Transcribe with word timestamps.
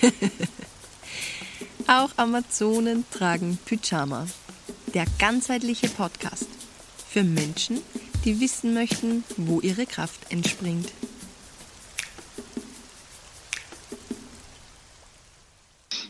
Auch 1.86 2.10
Amazonen 2.16 3.04
tragen 3.10 3.58
Pyjama. 3.64 4.26
Der 4.94 5.04
ganzheitliche 5.18 5.88
Podcast 5.88 6.48
für 7.08 7.22
Menschen, 7.22 7.80
die 8.24 8.40
wissen 8.40 8.74
möchten, 8.74 9.24
wo 9.36 9.60
ihre 9.60 9.86
Kraft 9.86 10.20
entspringt. 10.30 10.92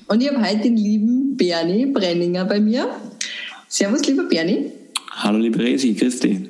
Und 0.09 0.23
ich 0.23 0.29
habe 0.29 0.45
heute 0.45 0.63
den 0.63 0.77
lieben 0.77 1.37
Bernie 1.37 1.87
Brenninger 1.87 2.45
bei 2.45 2.59
mir. 2.59 2.91
Servus, 3.69 4.05
lieber 4.07 4.25
Bernie. 4.25 4.73
Hallo, 5.13 5.39
liebe 5.39 5.61
Resi, 5.61 5.95
Christi. 5.95 6.50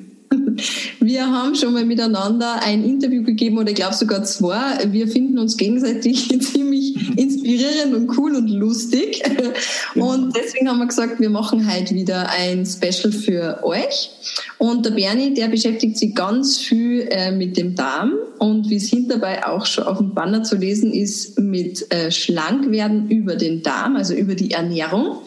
Wir 1.11 1.29
haben 1.29 1.55
schon 1.55 1.73
mal 1.73 1.83
miteinander 1.83 2.63
ein 2.63 2.85
Interview 2.85 3.21
gegeben 3.21 3.57
oder 3.57 3.71
ich 3.71 3.75
glaube 3.75 3.93
sogar 3.93 4.23
zwei. 4.23 4.79
Wir 4.93 5.09
finden 5.09 5.39
uns 5.39 5.57
gegenseitig 5.57 6.29
ziemlich 6.53 6.95
inspirierend 7.17 7.93
und 7.93 8.17
cool 8.17 8.33
und 8.33 8.47
lustig. 8.47 9.21
Und 9.95 10.33
deswegen 10.37 10.69
haben 10.69 10.79
wir 10.79 10.87
gesagt, 10.87 11.19
wir 11.19 11.29
machen 11.29 11.69
heute 11.69 11.95
wieder 11.95 12.29
ein 12.29 12.65
Special 12.65 13.11
für 13.11 13.59
euch. 13.61 14.11
Und 14.57 14.85
der 14.85 14.91
Bernie, 14.91 15.33
der 15.33 15.49
beschäftigt 15.49 15.97
sich 15.97 16.15
ganz 16.15 16.59
viel 16.59 17.09
äh, 17.11 17.33
mit 17.33 17.57
dem 17.57 17.75
Darm 17.75 18.13
und 18.39 18.69
wie 18.69 18.77
es 18.77 18.87
hinterbei 18.87 19.45
auch 19.45 19.65
schon 19.65 19.83
auf 19.83 19.97
dem 19.97 20.13
Banner 20.13 20.43
zu 20.43 20.55
lesen 20.55 20.93
ist, 20.93 21.37
mit 21.37 21.91
äh, 21.91 22.09
Schlankwerden 22.09 23.09
über 23.09 23.35
den 23.35 23.63
Darm, 23.63 23.97
also 23.97 24.13
über 24.13 24.35
die 24.35 24.51
Ernährung. 24.51 25.17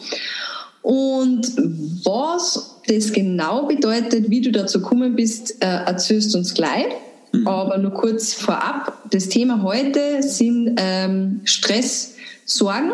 Und 0.81 1.51
was 2.03 2.74
das 2.87 3.11
genau 3.11 3.65
bedeutet, 3.65 4.29
wie 4.29 4.41
du 4.41 4.51
dazu 4.51 4.81
gekommen 4.81 5.15
bist, 5.15 5.63
äh, 5.63 5.65
erzählst 5.65 6.35
uns 6.35 6.53
gleich. 6.53 6.87
Mhm. 7.31 7.47
Aber 7.47 7.77
nur 7.77 7.91
kurz 7.91 8.33
vorab. 8.33 8.97
Das 9.11 9.29
Thema 9.29 9.63
heute 9.63 10.21
sind 10.21 10.75
ähm, 10.77 11.41
Stresssorgen 11.43 12.93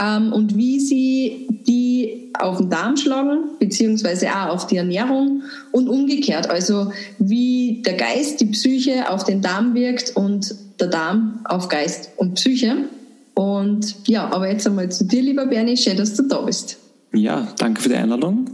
ähm, 0.00 0.32
und 0.32 0.56
wie 0.56 0.80
sie 0.80 1.46
die 1.66 2.30
auf 2.38 2.58
den 2.58 2.70
Darm 2.70 2.96
schlagen, 2.96 3.58
beziehungsweise 3.58 4.28
auch 4.30 4.48
auf 4.50 4.66
die 4.66 4.76
Ernährung 4.76 5.42
und 5.72 5.88
umgekehrt. 5.88 6.48
Also 6.48 6.92
wie 7.18 7.82
der 7.84 7.94
Geist, 7.94 8.40
die 8.40 8.46
Psyche 8.46 9.10
auf 9.10 9.24
den 9.24 9.42
Darm 9.42 9.74
wirkt 9.74 10.16
und 10.16 10.54
der 10.80 10.88
Darm 10.88 11.40
auf 11.44 11.68
Geist 11.68 12.10
und 12.16 12.34
Psyche. 12.34 12.84
Und 13.34 13.96
ja, 14.06 14.30
aber 14.32 14.50
jetzt 14.50 14.66
einmal 14.66 14.90
zu 14.90 15.04
dir, 15.04 15.22
lieber 15.22 15.46
Bernie, 15.46 15.76
schön, 15.76 15.96
dass 15.96 16.14
du 16.14 16.22
da 16.22 16.42
bist. 16.42 16.78
Ja, 17.12 17.48
danke 17.58 17.82
für 17.82 17.88
die 17.88 17.96
Einladung. 17.96 18.50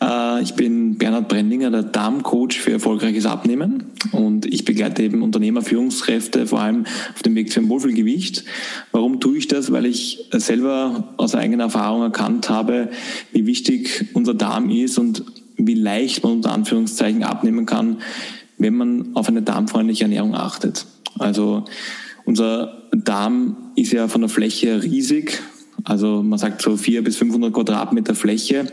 Äh, 0.00 0.42
ich 0.42 0.54
bin 0.54 0.98
Bernhard 0.98 1.28
Brendinger, 1.28 1.70
der 1.70 1.84
Darmcoach 1.84 2.54
für 2.54 2.72
erfolgreiches 2.72 3.26
Abnehmen 3.26 3.84
und 4.10 4.44
ich 4.44 4.64
begleite 4.64 5.04
eben 5.04 5.22
Unternehmer, 5.22 5.62
Führungskräfte, 5.62 6.48
vor 6.48 6.60
allem 6.60 6.84
auf 7.14 7.22
dem 7.22 7.36
Weg 7.36 7.52
zu 7.52 7.60
einem 7.60 7.68
Wohlfühlgewicht. 7.68 8.44
Warum 8.90 9.20
tue 9.20 9.38
ich 9.38 9.46
das? 9.46 9.70
Weil 9.70 9.86
ich 9.86 10.28
selber 10.32 11.14
aus 11.16 11.36
eigener 11.36 11.64
Erfahrung 11.64 12.02
erkannt 12.02 12.50
habe, 12.50 12.88
wie 13.30 13.46
wichtig 13.46 14.08
unser 14.14 14.34
Darm 14.34 14.68
ist 14.68 14.98
und 14.98 15.24
wie 15.56 15.74
leicht 15.74 16.24
man 16.24 16.32
unter 16.32 16.50
Anführungszeichen 16.50 17.22
abnehmen 17.22 17.66
kann, 17.66 17.98
wenn 18.58 18.74
man 18.74 19.10
auf 19.14 19.28
eine 19.28 19.42
darmfreundliche 19.42 20.04
Ernährung 20.04 20.34
achtet. 20.34 20.86
Also 21.20 21.66
unser 22.24 22.82
Darm 22.90 23.56
ist 23.76 23.92
ja 23.92 24.08
von 24.08 24.22
der 24.22 24.30
Fläche 24.30 24.82
riesig, 24.82 25.40
also 25.84 26.22
man 26.22 26.38
sagt 26.38 26.62
so 26.62 26.76
400 26.76 27.04
bis 27.04 27.16
500 27.16 27.52
Quadratmeter 27.52 28.14
Fläche. 28.14 28.60
Im 28.60 28.66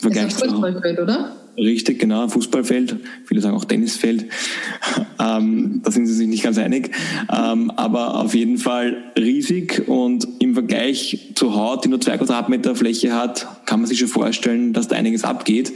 Vergleich 0.00 0.24
ein 0.24 0.30
Fußballfeld, 0.30 1.00
oder? 1.00 1.36
Richtig, 1.56 2.00
genau, 2.00 2.26
Fußballfeld. 2.26 2.96
Viele 3.26 3.40
sagen 3.40 3.56
auch 3.56 3.64
Tennisfeld. 3.64 4.26
ähm, 5.20 5.82
da 5.84 5.90
sind 5.90 6.06
sie 6.06 6.14
sich 6.14 6.26
nicht 6.26 6.42
ganz 6.42 6.58
einig. 6.58 6.90
Ähm, 7.32 7.70
aber 7.70 8.20
auf 8.20 8.34
jeden 8.34 8.58
Fall 8.58 9.12
riesig 9.16 9.86
und 9.86 10.26
im 10.40 10.54
Vergleich 10.54 11.32
zur 11.34 11.54
Haut, 11.54 11.84
die 11.84 11.88
nur 11.88 12.00
zwei 12.00 12.18
Quadratmeter 12.18 12.74
Fläche 12.74 13.14
hat, 13.14 13.46
kann 13.66 13.80
man 13.80 13.88
sich 13.88 14.00
schon 14.00 14.08
vorstellen, 14.08 14.72
dass 14.72 14.88
da 14.88 14.96
einiges 14.96 15.22
abgeht. 15.22 15.72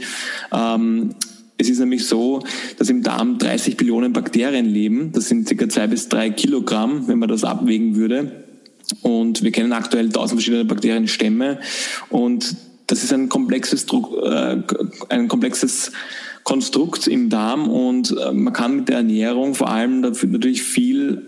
Ähm, 0.51 1.11
es 1.57 1.69
ist 1.69 1.79
nämlich 1.79 2.07
so, 2.07 2.41
dass 2.77 2.89
im 2.89 3.03
Darm 3.03 3.37
30 3.37 3.77
Billionen 3.77 4.13
Bakterien 4.13 4.65
leben. 4.65 5.11
Das 5.13 5.27
sind 5.27 5.47
circa 5.47 5.67
zwei 5.69 5.87
bis 5.87 6.09
drei 6.09 6.29
Kilogramm, 6.29 7.07
wenn 7.07 7.19
man 7.19 7.29
das 7.29 7.43
abwägen 7.43 7.95
würde. 7.95 8.48
Und 9.01 9.43
wir 9.43 9.51
kennen 9.51 9.73
aktuell 9.73 10.09
tausend 10.09 10.39
verschiedene 10.39 10.65
Bakterienstämme. 10.65 11.59
Und 12.09 12.55
das 12.87 13.03
ist 13.03 13.13
ein 13.13 13.29
komplexes, 13.29 13.85
äh, 14.23 14.57
ein 15.09 15.27
komplexes 15.27 15.91
Konstrukt 16.43 17.07
im 17.07 17.29
Darm 17.29 17.69
und 17.69 18.15
äh, 18.17 18.31
man 18.31 18.53
kann 18.53 18.75
mit 18.75 18.89
der 18.89 18.97
Ernährung 18.97 19.53
vor 19.53 19.69
allem 19.69 20.01
dafür 20.01 20.29
natürlich 20.29 20.63
viel 20.63 21.21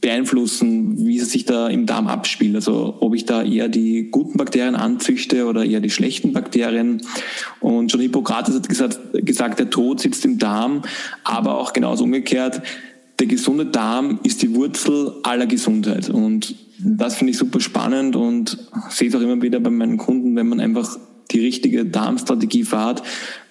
beeinflussen, 0.00 1.04
wie 1.04 1.18
es 1.18 1.32
sich 1.32 1.44
da 1.44 1.68
im 1.68 1.86
Darm 1.86 2.06
abspielt. 2.06 2.54
Also 2.54 2.96
ob 3.00 3.14
ich 3.14 3.26
da 3.26 3.42
eher 3.42 3.68
die 3.68 4.10
guten 4.10 4.38
Bakterien 4.38 4.74
anzüchte 4.74 5.46
oder 5.46 5.64
eher 5.64 5.80
die 5.80 5.90
schlechten 5.90 6.32
Bakterien. 6.32 7.02
Und 7.60 7.90
schon 7.90 8.00
Hippokrates 8.00 8.54
hat 8.54 8.68
gesagt, 8.68 9.00
gesagt 9.12 9.58
der 9.58 9.68
Tod 9.68 10.00
sitzt 10.00 10.24
im 10.24 10.38
Darm, 10.38 10.82
aber 11.24 11.58
auch 11.58 11.72
genauso 11.72 12.04
umgekehrt, 12.04 12.62
der 13.22 13.28
gesunde 13.28 13.66
Darm 13.66 14.18
ist 14.24 14.42
die 14.42 14.52
Wurzel 14.52 15.12
aller 15.22 15.46
Gesundheit. 15.46 16.10
Und 16.10 16.56
das 16.80 17.14
finde 17.14 17.30
ich 17.30 17.38
super 17.38 17.60
spannend 17.60 18.16
und 18.16 18.58
sehe 18.90 19.10
es 19.10 19.14
auch 19.14 19.20
immer 19.20 19.40
wieder 19.40 19.60
bei 19.60 19.70
meinen 19.70 19.96
Kunden, 19.96 20.34
wenn 20.34 20.48
man 20.48 20.58
einfach 20.58 20.98
die 21.30 21.38
richtige 21.38 21.84
Darmstrategie 21.84 22.64
fährt, 22.64 23.04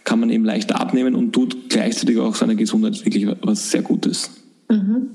kann 0.03 0.19
man 0.19 0.29
eben 0.29 0.43
leichter 0.43 0.77
abnehmen 0.77 1.15
und 1.15 1.31
tut 1.31 1.69
gleichzeitig 1.69 2.17
auch 2.19 2.35
seiner 2.35 2.55
Gesundheit 2.55 3.05
wirklich 3.05 3.25
was 3.43 3.71
sehr 3.71 3.81
Gutes. 3.81 4.31
Mhm. 4.69 5.11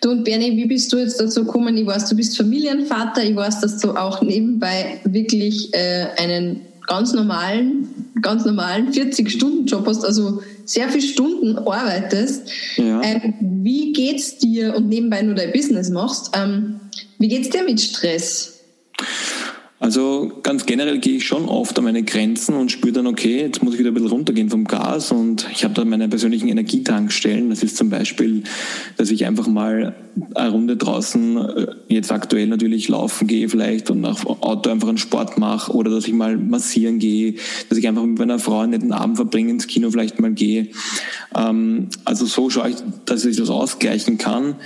Du 0.00 0.12
und 0.12 0.24
Bernie, 0.24 0.56
wie 0.56 0.64
bist 0.64 0.90
du 0.90 0.96
jetzt 0.96 1.20
dazu 1.20 1.44
gekommen? 1.44 1.76
Ich 1.76 1.84
weiß, 1.86 2.08
du 2.08 2.16
bist 2.16 2.34
Familienvater. 2.34 3.22
Ich 3.22 3.36
weiß, 3.36 3.60
dass 3.60 3.76
du 3.76 3.90
auch 3.90 4.22
nebenbei 4.22 5.02
wirklich 5.04 5.74
äh, 5.74 6.06
einen 6.16 6.62
ganz 6.88 7.12
normalen, 7.12 8.12
ganz 8.20 8.44
normalen 8.44 8.90
40-Stunden-Job 8.90 9.86
hast, 9.86 10.04
also 10.04 10.42
sehr 10.64 10.88
viele 10.88 11.06
Stunden 11.06 11.56
arbeitest. 11.58 12.50
Ja. 12.76 13.00
Ähm, 13.02 13.34
wie 13.40 13.92
geht's 13.92 14.38
dir 14.38 14.74
und 14.74 14.88
nebenbei 14.88 15.22
nur 15.22 15.36
dein 15.36 15.52
Business 15.52 15.90
machst? 15.90 16.32
Ähm, 16.34 16.80
wie 17.18 17.28
geht's 17.28 17.50
dir 17.50 17.62
mit 17.62 17.80
Stress? 17.80 18.57
Also 19.80 20.32
ganz 20.42 20.66
generell 20.66 20.98
gehe 20.98 21.18
ich 21.18 21.26
schon 21.26 21.48
oft 21.48 21.78
an 21.78 21.84
meine 21.84 22.02
Grenzen 22.02 22.56
und 22.56 22.72
spüre 22.72 22.94
dann, 22.94 23.06
okay, 23.06 23.42
jetzt 23.42 23.62
muss 23.62 23.74
ich 23.74 23.78
wieder 23.78 23.92
ein 23.92 23.94
bisschen 23.94 24.10
runtergehen 24.10 24.50
vom 24.50 24.64
Gas 24.64 25.12
und 25.12 25.46
ich 25.52 25.62
habe 25.62 25.72
dann 25.74 25.88
meine 25.88 26.08
persönlichen 26.08 26.48
Energietankstellen. 26.48 27.48
Das 27.48 27.62
ist 27.62 27.76
zum 27.76 27.88
Beispiel, 27.88 28.42
dass 28.96 29.10
ich 29.10 29.24
einfach 29.24 29.46
mal 29.46 29.94
eine 30.34 30.50
Runde 30.50 30.76
draußen, 30.76 31.36
äh, 31.36 31.66
jetzt 31.86 32.10
aktuell 32.10 32.48
natürlich 32.48 32.88
laufen 32.88 33.28
gehe 33.28 33.48
vielleicht 33.48 33.88
und 33.90 34.00
nach 34.00 34.26
Auto 34.26 34.68
einfach 34.68 34.88
einen 34.88 34.98
Sport 34.98 35.38
mache 35.38 35.72
oder 35.72 35.92
dass 35.92 36.08
ich 36.08 36.12
mal 36.12 36.36
massieren 36.36 36.98
gehe, 36.98 37.34
dass 37.68 37.78
ich 37.78 37.86
einfach 37.86 38.02
mit 38.02 38.18
meiner 38.18 38.40
Frau 38.40 38.60
einen 38.60 38.72
netten 38.72 38.92
Abend 38.92 39.16
verbringe, 39.16 39.50
ins 39.50 39.68
Kino 39.68 39.92
vielleicht 39.92 40.18
mal 40.18 40.32
gehe. 40.32 40.70
Ähm, 41.36 41.88
also 42.04 42.26
so 42.26 42.50
schaue 42.50 42.70
ich, 42.70 42.76
dass 43.04 43.24
ich 43.24 43.36
das 43.36 43.48
ausgleichen 43.48 44.18
kann 44.18 44.56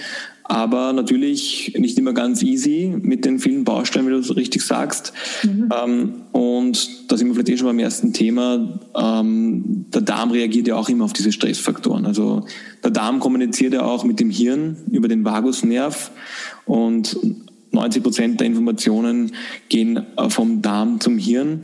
aber 0.53 0.93
natürlich 0.93 1.73
nicht 1.79 1.99
immer 1.99 2.13
ganz 2.13 2.43
easy 2.43 2.95
mit 3.01 3.25
den 3.25 3.39
vielen 3.39 3.65
Baustellen, 3.65 4.07
wie 4.07 4.11
du 4.11 4.23
so 4.23 4.35
richtig 4.35 4.61
sagst. 4.61 5.15
Mhm. 5.43 5.71
Ähm, 5.75 6.13
und 6.33 7.11
da 7.11 7.17
sind 7.17 7.29
wir 7.29 7.35
vielleicht 7.35 7.49
eh 7.49 7.57
schon 7.57 7.69
beim 7.69 7.79
ersten 7.79 8.13
Thema. 8.13 8.79
Ähm, 8.95 9.87
der 9.95 10.03
Darm 10.03 10.31
reagiert 10.31 10.69
ja 10.69 10.77
auch 10.77 10.91
immer 10.91 11.07
auf 11.07 11.15
diese 11.15 11.33
Stressfaktoren. 11.33 12.05
Also 12.05 12.45
der 12.85 12.91
Darm 12.91 13.19
kommuniziert 13.19 13.73
ja 13.73 13.83
auch 13.87 14.05
mit 14.05 14.21
dem 14.21 14.29
Hirn 14.29 14.77
über 14.91 15.09
den 15.09 15.25
Vagusnerv 15.25 16.11
und 16.67 17.17
90 17.71 18.03
Prozent 18.03 18.41
der 18.41 18.47
Informationen 18.47 19.33
gehen 19.71 20.05
äh, 20.19 20.29
vom 20.29 20.61
Darm 20.61 21.01
zum 21.01 21.17
Hirn. 21.17 21.63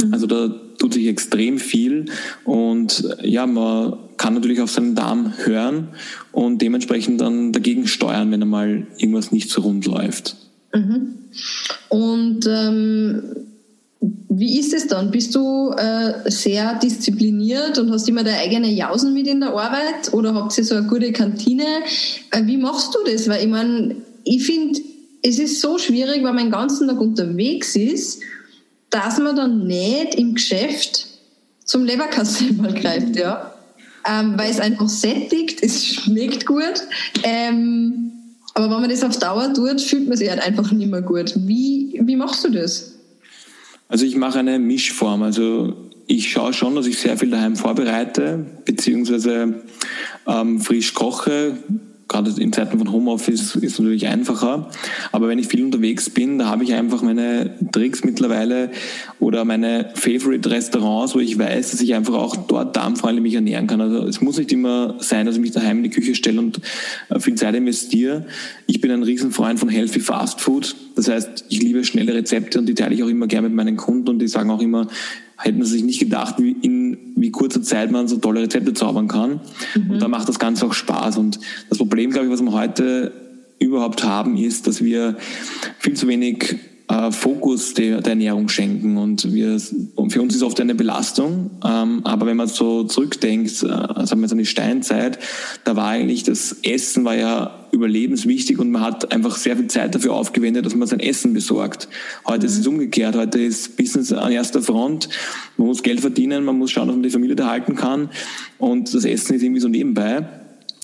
Mhm. 0.00 0.14
Also 0.14 0.28
da 0.28 0.54
tut 0.78 0.94
sich 0.94 1.06
extrem 1.06 1.58
viel 1.58 2.06
und 2.44 3.04
ja, 3.22 3.46
man 3.46 3.94
kann 4.16 4.34
natürlich 4.34 4.60
auf 4.60 4.70
seinen 4.70 4.94
Darm 4.94 5.32
hören 5.44 5.88
und 6.30 6.62
dementsprechend 6.62 7.20
dann 7.20 7.52
dagegen 7.52 7.86
steuern, 7.86 8.30
wenn 8.30 8.42
einmal 8.42 8.86
irgendwas 8.98 9.32
nicht 9.32 9.50
so 9.50 9.62
rund 9.62 9.86
läuft. 9.86 10.36
Mhm. 10.72 11.14
Und 11.88 12.46
ähm, 12.46 13.22
wie 14.28 14.58
ist 14.58 14.72
es 14.72 14.86
dann? 14.86 15.10
Bist 15.10 15.34
du 15.34 15.70
äh, 15.70 16.30
sehr 16.30 16.78
diszipliniert 16.78 17.78
und 17.78 17.90
hast 17.90 18.08
immer 18.08 18.24
deine 18.24 18.38
eigene 18.38 18.72
Jausen 18.72 19.12
mit 19.12 19.26
in 19.26 19.40
der 19.40 19.50
Arbeit 19.50 20.12
oder 20.12 20.34
habt 20.34 20.56
ihr 20.56 20.64
so 20.64 20.74
eine 20.74 20.86
gute 20.86 21.12
Kantine? 21.12 21.64
Äh, 22.30 22.46
wie 22.46 22.56
machst 22.56 22.94
du 22.94 22.98
das? 23.10 23.28
Weil 23.28 23.44
ich 23.44 23.50
meine, 23.50 23.96
ich 24.24 24.44
finde, 24.44 24.80
es 25.22 25.38
ist 25.38 25.60
so 25.60 25.78
schwierig, 25.78 26.16
wenn 26.16 26.34
man 26.34 26.44
den 26.44 26.50
ganzen 26.50 26.88
Tag 26.88 27.00
unterwegs 27.00 27.76
ist 27.76 28.20
dass 28.92 29.18
man 29.18 29.34
dann 29.34 29.66
nicht 29.66 30.14
im 30.14 30.34
Geschäft 30.34 31.08
zum 31.64 31.84
Leberkassemel 31.84 32.74
greift, 32.80 33.16
ja. 33.16 33.54
Ähm, 34.08 34.34
weil 34.36 34.50
es 34.50 34.60
einfach 34.60 34.88
sättigt, 34.88 35.62
es 35.62 35.86
schmeckt 35.86 36.46
gut. 36.46 36.82
Ähm, 37.22 38.12
aber 38.54 38.66
wenn 38.66 38.80
man 38.80 38.90
das 38.90 39.04
auf 39.04 39.18
Dauer 39.18 39.52
tut, 39.54 39.80
fühlt 39.80 40.08
man 40.08 40.16
sich 40.16 40.28
halt 40.28 40.42
einfach 40.42 40.70
nicht 40.72 40.90
mehr 40.90 41.02
gut. 41.02 41.32
Wie, 41.36 42.00
wie 42.02 42.16
machst 42.16 42.44
du 42.44 42.50
das? 42.50 42.94
Also 43.88 44.04
ich 44.04 44.16
mache 44.16 44.40
eine 44.40 44.58
Mischform. 44.58 45.22
Also 45.22 45.90
ich 46.06 46.30
schaue 46.30 46.52
schon, 46.52 46.74
dass 46.74 46.86
ich 46.86 46.98
sehr 46.98 47.16
viel 47.16 47.30
daheim 47.30 47.56
vorbereite, 47.56 48.44
beziehungsweise 48.64 49.62
ähm, 50.26 50.60
frisch 50.60 50.92
koche, 50.94 51.56
gerade 52.08 52.30
in 52.38 52.52
Zeiten 52.52 52.78
von 52.78 52.92
Homeoffice 52.92 53.54
ist 53.54 53.64
es 53.64 53.78
natürlich 53.78 54.06
einfacher. 54.06 54.68
Aber 55.12 55.28
wenn 55.28 55.38
ich 55.38 55.48
viel 55.48 55.64
unterwegs 55.64 56.10
bin, 56.10 56.38
da 56.38 56.46
habe 56.46 56.64
ich 56.64 56.74
einfach 56.74 57.02
meine 57.02 57.56
Tricks 57.72 58.04
mittlerweile 58.04 58.70
oder 59.20 59.44
meine 59.44 59.90
Favorite 59.94 60.50
Restaurants, 60.50 61.14
wo 61.14 61.20
ich 61.20 61.38
weiß, 61.38 61.70
dass 61.70 61.80
ich 61.80 61.94
einfach 61.94 62.14
auch 62.14 62.36
dort 62.36 62.76
darmfreundlich 62.76 63.22
mich 63.22 63.34
ernähren 63.34 63.66
kann. 63.66 63.80
Also 63.80 64.06
es 64.06 64.20
muss 64.20 64.38
nicht 64.38 64.52
immer 64.52 64.96
sein, 64.98 65.26
dass 65.26 65.36
ich 65.36 65.40
mich 65.40 65.52
daheim 65.52 65.78
in 65.78 65.84
die 65.84 65.90
Küche 65.90 66.14
stelle 66.14 66.40
und 66.40 66.60
äh, 67.08 67.20
viel 67.20 67.34
Zeit 67.34 67.54
investiere. 67.54 68.26
Ich 68.66 68.80
bin 68.80 68.90
ein 68.90 69.02
Riesenfreund 69.02 69.58
von 69.58 69.68
Healthy 69.68 70.00
Fast 70.00 70.40
Food. 70.40 70.76
Das 70.96 71.08
heißt, 71.08 71.46
ich 71.48 71.62
liebe 71.62 71.84
schnelle 71.84 72.14
Rezepte 72.14 72.58
und 72.58 72.66
die 72.66 72.74
teile 72.74 72.94
ich 72.94 73.02
auch 73.02 73.08
immer 73.08 73.26
gerne 73.26 73.48
mit 73.48 73.56
meinen 73.56 73.76
Kunden 73.76 74.10
und 74.10 74.18
die 74.18 74.28
sagen 74.28 74.50
auch 74.50 74.60
immer, 74.60 74.88
hätten 75.36 75.64
sie 75.64 75.72
sich 75.72 75.84
nicht 75.84 75.98
gedacht, 75.98 76.36
wie 76.38 76.56
in 76.62 76.81
wie 77.22 77.30
kurzer 77.30 77.62
Zeit 77.62 77.90
man 77.90 78.08
so 78.08 78.16
tolle 78.16 78.42
Rezepte 78.42 78.74
zaubern 78.74 79.08
kann. 79.08 79.40
Mhm. 79.74 79.90
Und 79.92 80.02
da 80.02 80.08
macht 80.08 80.28
das 80.28 80.38
Ganze 80.38 80.66
auch 80.66 80.74
Spaß. 80.74 81.16
Und 81.16 81.40
das 81.68 81.78
Problem, 81.78 82.10
glaube 82.10 82.26
ich, 82.26 82.32
was 82.32 82.42
wir 82.42 82.52
heute 82.52 83.12
überhaupt 83.58 84.04
haben, 84.04 84.36
ist, 84.36 84.66
dass 84.66 84.82
wir 84.82 85.16
viel 85.78 85.94
zu 85.94 86.08
wenig 86.08 86.56
äh, 86.92 87.10
Fokus 87.10 87.74
der, 87.74 88.02
der, 88.02 88.12
Ernährung 88.12 88.48
schenken. 88.48 88.98
Und, 88.98 89.32
wir, 89.32 89.58
und 89.94 90.12
für 90.12 90.20
uns 90.20 90.34
ist 90.34 90.42
oft 90.42 90.60
eine 90.60 90.74
Belastung. 90.74 91.50
Ähm, 91.64 92.02
aber 92.04 92.26
wenn 92.26 92.36
man 92.36 92.48
so 92.48 92.84
zurückdenkt, 92.84 93.50
äh, 93.50 93.66
sagen 93.66 94.16
wir 94.16 94.22
jetzt 94.22 94.32
an 94.32 94.38
die 94.38 94.46
Steinzeit, 94.46 95.18
da 95.64 95.74
war 95.74 95.88
eigentlich 95.88 96.22
das 96.22 96.56
Essen 96.62 97.04
war 97.04 97.16
ja 97.16 97.58
überlebenswichtig 97.72 98.58
und 98.58 98.70
man 98.70 98.82
hat 98.82 99.12
einfach 99.12 99.36
sehr 99.36 99.56
viel 99.56 99.68
Zeit 99.68 99.94
dafür 99.94 100.12
aufgewendet, 100.12 100.66
dass 100.66 100.74
man 100.74 100.86
sein 100.86 101.00
Essen 101.00 101.32
besorgt. 101.32 101.88
Heute 102.26 102.40
mhm. 102.40 102.52
ist 102.52 102.58
es 102.58 102.66
umgekehrt. 102.66 103.16
Heute 103.16 103.40
ist 103.40 103.78
Business 103.78 104.12
an 104.12 104.30
erster 104.30 104.60
Front. 104.60 105.08
Man 105.56 105.68
muss 105.68 105.82
Geld 105.82 106.00
verdienen, 106.00 106.44
man 106.44 106.58
muss 106.58 106.70
schauen, 106.70 106.88
dass 106.88 106.96
man 106.96 107.02
die 107.02 107.10
Familie 107.10 107.36
da 107.36 107.48
halten 107.48 107.74
kann. 107.74 108.10
Und 108.58 108.92
das 108.92 109.06
Essen 109.06 109.36
ist 109.36 109.42
irgendwie 109.42 109.60
so 109.60 109.68
nebenbei. 109.68 110.26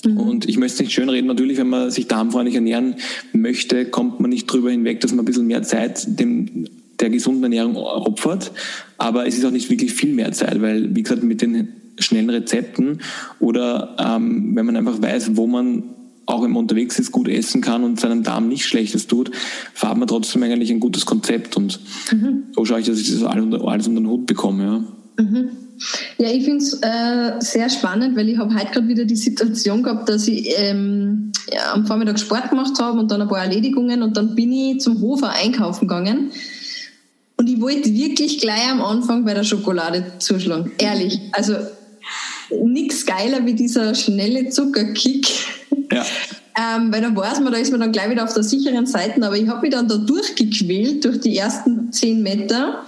Mhm. 0.05 0.17
Und 0.17 0.49
ich 0.49 0.57
möchte 0.57 0.75
es 0.75 0.79
nicht 0.79 0.93
schönreden. 0.93 1.27
Natürlich, 1.27 1.57
wenn 1.57 1.69
man 1.69 1.91
sich 1.91 2.07
darmfreundlich 2.07 2.55
ernähren 2.55 2.95
möchte, 3.33 3.85
kommt 3.85 4.19
man 4.19 4.29
nicht 4.29 4.45
drüber 4.45 4.71
hinweg, 4.71 5.01
dass 5.01 5.11
man 5.11 5.19
ein 5.19 5.25
bisschen 5.25 5.47
mehr 5.47 5.63
Zeit 5.63 6.19
dem, 6.19 6.67
der 6.99 7.09
gesunden 7.09 7.43
Ernährung 7.43 7.75
opfert. 7.75 8.51
Aber 8.97 9.27
es 9.27 9.37
ist 9.37 9.45
auch 9.45 9.51
nicht 9.51 9.69
wirklich 9.69 9.93
viel 9.93 10.13
mehr 10.13 10.31
Zeit, 10.31 10.61
weil, 10.61 10.95
wie 10.95 11.03
gesagt, 11.03 11.23
mit 11.23 11.41
den 11.41 11.69
schnellen 11.97 12.29
Rezepten 12.29 13.01
oder 13.41 13.95
ähm, 13.99 14.55
wenn 14.55 14.65
man 14.65 14.77
einfach 14.77 15.01
weiß, 15.01 15.35
wo 15.35 15.47
man 15.47 15.83
auch 16.29 16.43
wenn 16.43 16.51
man 16.51 16.61
unterwegs 16.61 16.99
ist, 16.99 17.11
gut 17.11 17.27
essen 17.27 17.59
kann 17.61 17.83
und 17.83 17.99
seinem 17.99 18.21
Darm 18.21 18.49
nicht 18.49 18.63
Schlechtes 18.63 19.07
tut, 19.07 19.31
fahrt 19.73 19.97
man 19.97 20.07
trotzdem 20.07 20.43
eigentlich 20.43 20.69
ein 20.69 20.79
gutes 20.79 21.07
Konzept. 21.07 21.57
Und 21.57 21.79
mhm. 22.11 22.43
so 22.51 22.65
schaue 22.65 22.81
ich, 22.81 22.85
dass 22.85 22.99
ich 22.99 23.11
das 23.11 23.23
alles 23.23 23.43
unter, 23.43 23.67
alles 23.67 23.87
unter 23.87 24.01
den 24.01 24.07
Hut 24.07 24.27
bekomme. 24.27 24.63
Ja. 25.17 25.23
Mhm. 25.23 25.49
Ja, 26.17 26.29
ich 26.29 26.43
finde 26.43 26.63
es 26.63 26.73
äh, 26.81 27.31
sehr 27.39 27.69
spannend, 27.69 28.17
weil 28.17 28.29
ich 28.29 28.37
habe 28.37 28.53
heute 28.53 28.71
gerade 28.71 28.87
wieder 28.87 29.05
die 29.05 29.15
Situation 29.15 29.83
gehabt, 29.83 30.09
dass 30.09 30.27
ich 30.27 30.49
ähm, 30.57 31.31
ja, 31.53 31.73
am 31.73 31.85
Vormittag 31.85 32.19
Sport 32.19 32.49
gemacht 32.49 32.79
habe 32.79 32.99
und 32.99 33.09
dann 33.11 33.21
ein 33.21 33.27
paar 33.27 33.43
Erledigungen 33.43 34.03
und 34.03 34.17
dann 34.17 34.35
bin 34.35 34.51
ich 34.51 34.79
zum 34.81 35.01
Hofer 35.01 35.29
einkaufen 35.31 35.87
gegangen. 35.87 36.31
Und 37.37 37.49
ich 37.49 37.61
wollte 37.61 37.93
wirklich 37.93 38.39
gleich 38.39 38.69
am 38.69 38.81
Anfang 38.81 39.23
bei 39.23 39.33
der 39.33 39.45
Schokolade 39.45 40.03
zuschlagen. 40.19 40.73
Ehrlich. 40.77 41.19
Also 41.31 41.55
nichts 42.63 43.05
geiler 43.05 43.45
wie 43.45 43.53
dieser 43.53 43.95
schnelle 43.95 44.49
Zuckerkick. 44.49 45.27
Ja. 45.91 46.05
Ähm, 46.59 46.91
weil 46.91 47.01
da 47.01 47.15
weiß 47.15 47.39
man, 47.39 47.53
da 47.53 47.59
ist 47.59 47.71
man 47.71 47.79
dann 47.79 47.93
gleich 47.93 48.09
wieder 48.09 48.25
auf 48.25 48.33
der 48.33 48.43
sicheren 48.43 48.85
Seite. 48.85 49.25
Aber 49.25 49.37
ich 49.37 49.47
habe 49.47 49.61
mich 49.61 49.69
dann 49.69 49.87
da 49.87 49.95
durchgequält 49.95 51.05
durch 51.05 51.21
die 51.21 51.37
ersten 51.37 51.93
zehn 51.93 52.21
Meter 52.21 52.83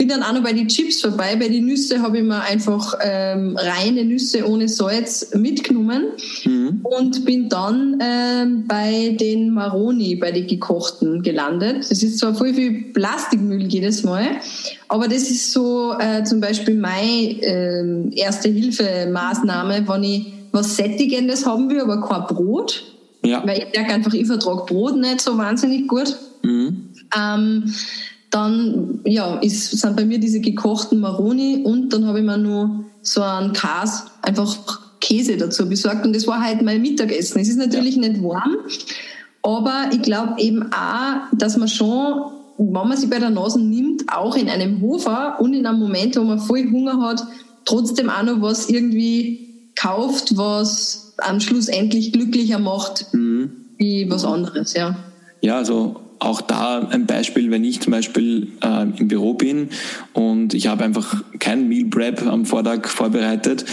bin 0.00 0.08
dann 0.08 0.22
auch 0.22 0.32
noch 0.32 0.42
bei 0.42 0.54
den 0.54 0.66
Chips 0.66 1.02
vorbei. 1.02 1.36
Bei 1.36 1.48
den 1.48 1.66
Nüsse 1.66 2.00
habe 2.00 2.16
ich 2.16 2.24
mir 2.24 2.40
einfach 2.40 2.94
ähm, 3.02 3.54
reine 3.58 4.02
Nüsse 4.02 4.48
ohne 4.48 4.66
Salz 4.66 5.34
mitgenommen 5.34 6.04
mhm. 6.42 6.80
und 6.84 7.26
bin 7.26 7.50
dann 7.50 7.98
ähm, 8.02 8.64
bei 8.66 9.14
den 9.20 9.50
Maroni, 9.50 10.16
bei 10.16 10.32
den 10.32 10.46
gekochten 10.46 11.20
gelandet. 11.20 11.90
Das 11.90 12.02
ist 12.02 12.18
zwar 12.18 12.34
voll 12.34 12.54
viel 12.54 12.92
Plastikmüll 12.94 13.66
jedes 13.66 14.02
Mal, 14.02 14.36
aber 14.88 15.06
das 15.06 15.30
ist 15.30 15.52
so 15.52 15.92
äh, 15.98 16.24
zum 16.24 16.40
Beispiel 16.40 16.76
meine 16.76 17.42
äh, 17.42 18.18
Erste-Hilfe-Maßnahme, 18.18 19.86
wenn 19.86 20.02
ich 20.02 20.32
was 20.50 20.76
Sättigendes 20.76 21.44
haben 21.44 21.68
will, 21.68 21.78
aber 21.78 22.00
kein 22.00 22.22
Brot. 22.34 22.84
Ja. 23.22 23.46
Weil 23.46 23.58
ich 23.58 23.76
merke 23.76 23.92
einfach, 23.92 24.14
ich 24.14 24.26
vertrage 24.26 24.64
Brot 24.64 24.96
nicht 24.96 25.20
so 25.20 25.36
wahnsinnig 25.36 25.86
gut. 25.88 26.16
Mhm. 26.42 26.88
Ähm, 27.14 27.74
dann 28.30 29.00
ja, 29.04 29.36
ist, 29.40 29.72
sind 29.72 29.96
bei 29.96 30.04
mir 30.04 30.18
diese 30.18 30.40
gekochten 30.40 31.00
Maroni 31.00 31.62
und 31.64 31.92
dann 31.92 32.06
habe 32.06 32.20
ich 32.20 32.24
mir 32.24 32.38
nur 32.38 32.84
so 33.02 33.22
einen 33.22 33.52
Kas, 33.52 34.06
einfach 34.22 34.56
Käse 35.00 35.36
dazu 35.36 35.68
besorgt 35.68 36.06
und 36.06 36.14
das 36.14 36.26
war 36.26 36.40
halt 36.40 36.62
mein 36.62 36.82
Mittagessen. 36.82 37.40
Es 37.40 37.48
ist 37.48 37.58
natürlich 37.58 37.96
ja. 37.96 38.02
nicht 38.02 38.22
warm, 38.22 38.56
aber 39.42 39.90
ich 39.92 40.02
glaube 40.02 40.34
eben 40.38 40.70
auch, 40.72 41.36
dass 41.36 41.56
man 41.56 41.68
schon, 41.68 42.32
wenn 42.58 42.72
man 42.72 42.96
sich 42.96 43.10
bei 43.10 43.18
der 43.18 43.30
Nase 43.30 43.60
nimmt, 43.60 44.04
auch 44.12 44.36
in 44.36 44.48
einem 44.48 44.80
Hofer 44.80 45.38
und 45.40 45.54
in 45.54 45.66
einem 45.66 45.80
Moment, 45.80 46.16
wo 46.16 46.22
man 46.22 46.38
voll 46.38 46.70
Hunger 46.70 47.00
hat, 47.00 47.26
trotzdem 47.64 48.10
auch 48.10 48.22
noch 48.22 48.40
was 48.42 48.68
irgendwie 48.68 49.72
kauft, 49.74 50.36
was 50.36 51.14
am 51.18 51.40
Schluss 51.40 51.68
endlich 51.68 52.12
glücklicher 52.12 52.58
macht, 52.58 53.12
mhm. 53.12 53.50
wie 53.78 54.10
was 54.10 54.24
anderes, 54.24 54.74
ja. 54.74 54.96
Ja, 55.40 55.56
also 55.56 55.96
auch 56.20 56.42
da 56.42 56.86
ein 56.90 57.06
Beispiel, 57.06 57.50
wenn 57.50 57.64
ich 57.64 57.80
zum 57.80 57.92
Beispiel 57.92 58.48
äh, 58.62 58.82
im 58.82 59.08
Büro 59.08 59.34
bin 59.34 59.70
und 60.12 60.52
ich 60.52 60.66
habe 60.66 60.84
einfach 60.84 61.24
kein 61.38 61.66
Meal 61.66 61.86
Prep 61.86 62.26
am 62.26 62.44
Vortag 62.44 62.88
vorbereitet, 62.88 63.64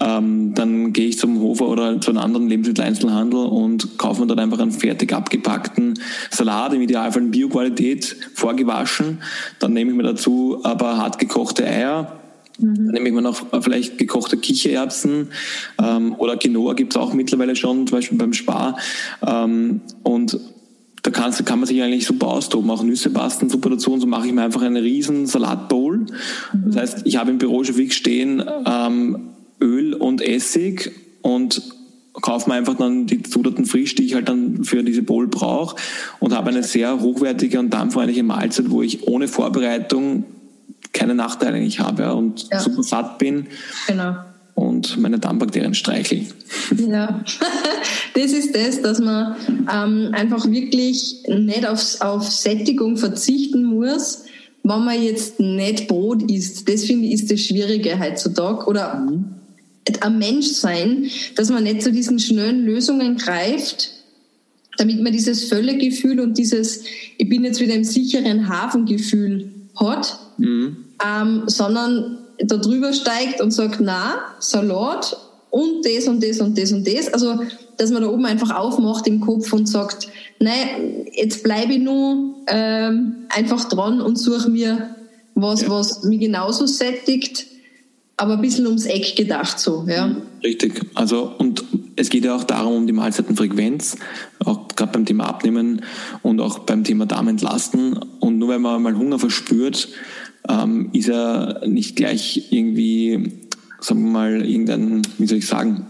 ähm, 0.00 0.54
dann 0.54 0.94
gehe 0.94 1.08
ich 1.08 1.18
zum 1.18 1.38
Hofer 1.40 1.68
oder 1.68 2.00
zu 2.00 2.10
einem 2.10 2.20
anderen 2.20 2.48
Lebensmitteleinzelhandel 2.48 3.40
und 3.40 3.98
kaufe 3.98 4.22
mir 4.22 4.26
dort 4.26 4.40
einfach 4.40 4.58
einen 4.58 4.72
fertig 4.72 5.12
abgepackten 5.12 5.98
Salat, 6.30 6.72
im 6.72 6.80
Idealfall 6.80 7.22
in 7.22 7.30
Bioqualität, 7.30 8.16
vorgewaschen. 8.34 9.18
Dann 9.58 9.74
nehme 9.74 9.90
ich 9.90 9.96
mir 9.96 10.02
dazu 10.02 10.60
aber 10.62 10.96
hart 10.96 11.18
gekochte 11.18 11.66
Eier, 11.66 12.18
mhm. 12.58 12.76
dann 12.76 12.94
nehme 12.94 13.08
ich 13.08 13.14
mir 13.14 13.22
noch 13.22 13.44
vielleicht 13.60 13.98
gekochte 13.98 14.38
Kichererbsen 14.38 15.28
ähm, 15.82 16.14
oder 16.16 16.38
Quinoa 16.38 16.72
gibt 16.72 16.94
es 16.94 16.96
auch 16.96 17.12
mittlerweile 17.12 17.56
schon, 17.56 17.86
zum 17.86 17.98
Beispiel 17.98 18.16
beim 18.16 18.32
Spar. 18.32 18.78
Ähm, 19.26 19.82
und 20.02 20.40
da 21.02 21.10
kann, 21.10 21.32
kann 21.44 21.58
man 21.58 21.66
sich 21.66 21.82
eigentlich 21.82 22.06
super 22.06 22.28
austoben. 22.28 22.70
Auch 22.70 22.82
Nüsse 22.82 23.10
passen 23.10 23.48
super 23.48 23.70
dazu 23.70 23.92
und 23.92 24.00
so 24.00 24.06
mache 24.06 24.26
ich 24.26 24.32
mir 24.32 24.42
einfach 24.42 24.62
eine 24.62 24.82
riesen 24.82 25.26
Salatbowl. 25.26 26.06
Das 26.66 26.76
heißt, 26.76 27.06
ich 27.06 27.16
habe 27.16 27.30
im 27.30 27.38
Büro 27.38 27.64
schon 27.64 27.74
fix 27.74 27.94
stehen 27.96 28.42
ähm, 28.66 29.30
Öl 29.60 29.94
und 29.94 30.20
Essig 30.20 30.92
und 31.22 31.62
kaufe 32.12 32.50
mir 32.50 32.56
einfach 32.56 32.76
dann 32.76 33.06
die 33.06 33.22
Zutaten 33.22 33.64
frisch, 33.64 33.94
die 33.94 34.04
ich 34.04 34.14
halt 34.14 34.28
dann 34.28 34.64
für 34.64 34.82
diese 34.82 35.02
Bowl 35.02 35.28
brauche 35.28 35.76
und 36.18 36.34
habe 36.34 36.50
eine 36.50 36.62
sehr 36.62 37.00
hochwertige 37.00 37.58
und 37.58 37.70
darmfreundliche 37.70 38.22
Mahlzeit, 38.22 38.70
wo 38.70 38.82
ich 38.82 39.06
ohne 39.06 39.28
Vorbereitung 39.28 40.24
keine 40.92 41.14
Nachteile 41.14 41.56
eigentlich 41.56 41.80
habe 41.80 42.14
und 42.14 42.48
ja. 42.50 42.58
super 42.58 42.82
satt 42.82 43.18
bin. 43.18 43.46
Genau 43.86 44.16
und 44.54 44.98
meine 44.98 45.18
Darmbakterien 45.18 45.74
streicheln. 45.74 46.26
Ja, 46.76 47.24
das 48.14 48.32
ist 48.32 48.54
das, 48.54 48.82
dass 48.82 48.98
man 49.00 49.36
ähm, 49.72 50.10
einfach 50.12 50.50
wirklich 50.50 51.22
nicht 51.28 51.66
auf, 51.66 52.00
auf 52.00 52.30
Sättigung 52.30 52.96
verzichten 52.96 53.64
muss, 53.64 54.24
wenn 54.62 54.84
man 54.84 55.02
jetzt 55.02 55.40
nicht 55.40 55.88
Brot 55.88 56.30
isst. 56.30 56.68
Das 56.68 56.84
finde 56.84 57.06
ich 57.06 57.14
ist 57.14 57.30
das 57.30 57.40
Schwierige 57.40 57.98
heutzutage. 57.98 58.66
Oder 58.66 58.96
mhm. 58.96 59.24
ein 60.00 60.18
Mensch 60.18 60.48
sein, 60.48 61.06
dass 61.36 61.50
man 61.50 61.64
nicht 61.64 61.82
zu 61.82 61.92
diesen 61.92 62.18
schnellen 62.18 62.64
Lösungen 62.64 63.16
greift, 63.16 63.90
damit 64.76 65.02
man 65.02 65.12
dieses 65.12 65.44
Völlegefühl 65.44 66.20
und 66.20 66.38
dieses, 66.38 66.84
ich 67.18 67.28
bin 67.28 67.44
jetzt 67.44 67.60
wieder 67.60 67.74
im 67.74 67.84
sicheren 67.84 68.48
Hafengefühl 68.48 69.50
hat, 69.76 70.18
mhm. 70.38 70.76
ähm, 71.04 71.42
sondern 71.46 72.19
da 72.44 72.56
drüber 72.56 72.92
steigt 72.92 73.40
und 73.40 73.50
sagt, 73.50 73.80
na, 73.80 74.20
Salat 74.38 75.16
und 75.50 75.84
das 75.84 76.06
und 76.06 76.22
das 76.22 76.40
und 76.40 76.56
das 76.56 76.72
und 76.72 76.86
das. 76.86 77.12
Also, 77.12 77.40
dass 77.76 77.90
man 77.90 78.02
da 78.02 78.08
oben 78.08 78.26
einfach 78.26 78.54
aufmacht 78.54 79.06
im 79.06 79.20
Kopf 79.20 79.52
und 79.52 79.66
sagt, 79.66 80.08
nein, 80.38 81.06
jetzt 81.12 81.42
bleibe 81.42 81.74
ich 81.74 81.80
nur 81.80 82.34
ähm, 82.46 83.26
einfach 83.28 83.68
dran 83.68 84.00
und 84.00 84.16
suche 84.16 84.50
mir 84.50 84.94
was, 85.34 85.62
ja. 85.62 85.70
was 85.70 86.04
mich 86.04 86.20
genauso 86.20 86.66
sättigt, 86.66 87.46
aber 88.16 88.34
ein 88.34 88.42
bisschen 88.42 88.66
ums 88.66 88.84
Eck 88.84 89.16
gedacht 89.16 89.58
so, 89.58 89.86
ja. 89.88 90.14
Richtig. 90.42 90.82
Also, 90.94 91.32
und 91.38 91.64
es 91.96 92.10
geht 92.10 92.24
ja 92.24 92.34
auch 92.34 92.44
darum, 92.44 92.74
um 92.74 92.86
die 92.86 92.92
Mahlzeitenfrequenz, 92.92 93.96
auch 94.44 94.68
gerade 94.68 94.92
beim 94.92 95.06
Thema 95.06 95.24
Abnehmen 95.24 95.82
und 96.22 96.40
auch 96.40 96.60
beim 96.60 96.84
Thema 96.84 97.06
Darmentlasten. 97.06 97.98
Und 98.20 98.38
nur 98.38 98.50
wenn 98.50 98.62
man 98.62 98.82
mal 98.82 98.96
Hunger 98.96 99.18
verspürt, 99.18 99.88
ähm, 100.48 100.90
ist 100.92 101.08
er 101.08 101.66
nicht 101.66 101.96
gleich 101.96 102.48
irgendwie, 102.50 103.40
sagen 103.80 104.04
wir 104.04 104.10
mal, 104.10 104.44
irgendein, 104.44 105.02
wie 105.18 105.26
soll 105.26 105.38
ich 105.38 105.46
sagen, 105.46 105.86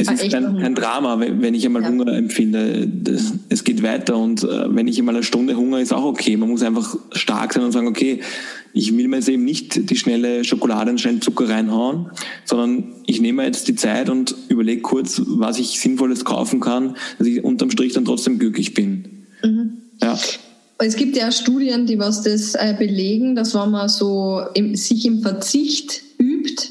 es 0.00 0.06
ah, 0.06 0.12
ist 0.12 0.30
kein, 0.30 0.58
kein, 0.60 0.76
Drama, 0.76 1.18
wenn 1.18 1.54
ich 1.54 1.66
einmal 1.66 1.82
ja. 1.82 1.88
Hunger 1.88 2.12
empfinde. 2.12 2.86
Das, 2.86 3.34
es 3.48 3.64
geht 3.64 3.82
weiter 3.82 4.16
und 4.16 4.44
äh, 4.44 4.72
wenn 4.72 4.86
ich 4.86 4.96
einmal 5.00 5.16
eine 5.16 5.24
Stunde 5.24 5.56
Hunger 5.56 5.80
ist 5.80 5.92
auch 5.92 6.04
okay. 6.04 6.36
Man 6.36 6.48
muss 6.48 6.62
einfach 6.62 6.96
stark 7.10 7.52
sein 7.52 7.64
und 7.64 7.72
sagen, 7.72 7.88
okay, 7.88 8.20
ich 8.72 8.96
will 8.96 9.08
mir 9.08 9.16
jetzt 9.16 9.28
eben 9.28 9.44
nicht 9.44 9.90
die 9.90 9.96
schnelle 9.96 10.44
Schokolade 10.44 10.92
und 10.92 11.00
schnellen 11.00 11.20
Zucker 11.20 11.48
reinhauen, 11.48 12.10
sondern 12.44 12.94
ich 13.06 13.20
nehme 13.20 13.44
jetzt 13.44 13.66
die 13.66 13.74
Zeit 13.74 14.08
und 14.08 14.36
überlege 14.48 14.82
kurz, 14.82 15.20
was 15.26 15.58
ich 15.58 15.80
Sinnvolles 15.80 16.24
kaufen 16.24 16.60
kann, 16.60 16.96
dass 17.18 17.26
ich 17.26 17.42
unterm 17.42 17.72
Strich 17.72 17.92
dann 17.92 18.04
trotzdem 18.04 18.38
glücklich 18.38 18.74
bin. 18.74 19.26
Mhm. 19.42 19.78
Ja. 20.00 20.16
Es 20.78 20.94
gibt 20.94 21.16
ja 21.16 21.32
Studien, 21.32 21.86
die 21.86 21.98
was 21.98 22.22
das 22.22 22.54
äh, 22.54 22.74
belegen, 22.78 23.34
dass 23.34 23.54
wenn 23.54 23.70
man 23.70 23.88
so 23.88 24.42
im, 24.54 24.76
sich 24.76 25.04
im 25.06 25.22
Verzicht 25.22 26.02
übt, 26.18 26.70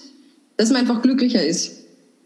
dass 0.55 0.69
man 0.69 0.81
einfach 0.81 1.01
glücklicher 1.01 1.45
ist 1.45 1.77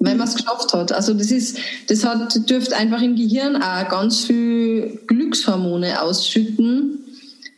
weil 0.01 0.15
man 0.15 0.27
es 0.27 0.35
geschafft 0.35 0.73
hat. 0.73 0.91
Also 0.91 1.13
das 1.13 1.31
ist, 1.31 1.57
das 1.88 2.03
hat, 2.03 2.50
dürfte 2.50 2.75
einfach 2.75 3.01
im 3.01 3.15
Gehirn 3.15 3.61
auch 3.61 3.88
ganz 3.88 4.25
viel 4.25 5.00
Glückshormone 5.05 6.01
ausschütten. 6.01 7.00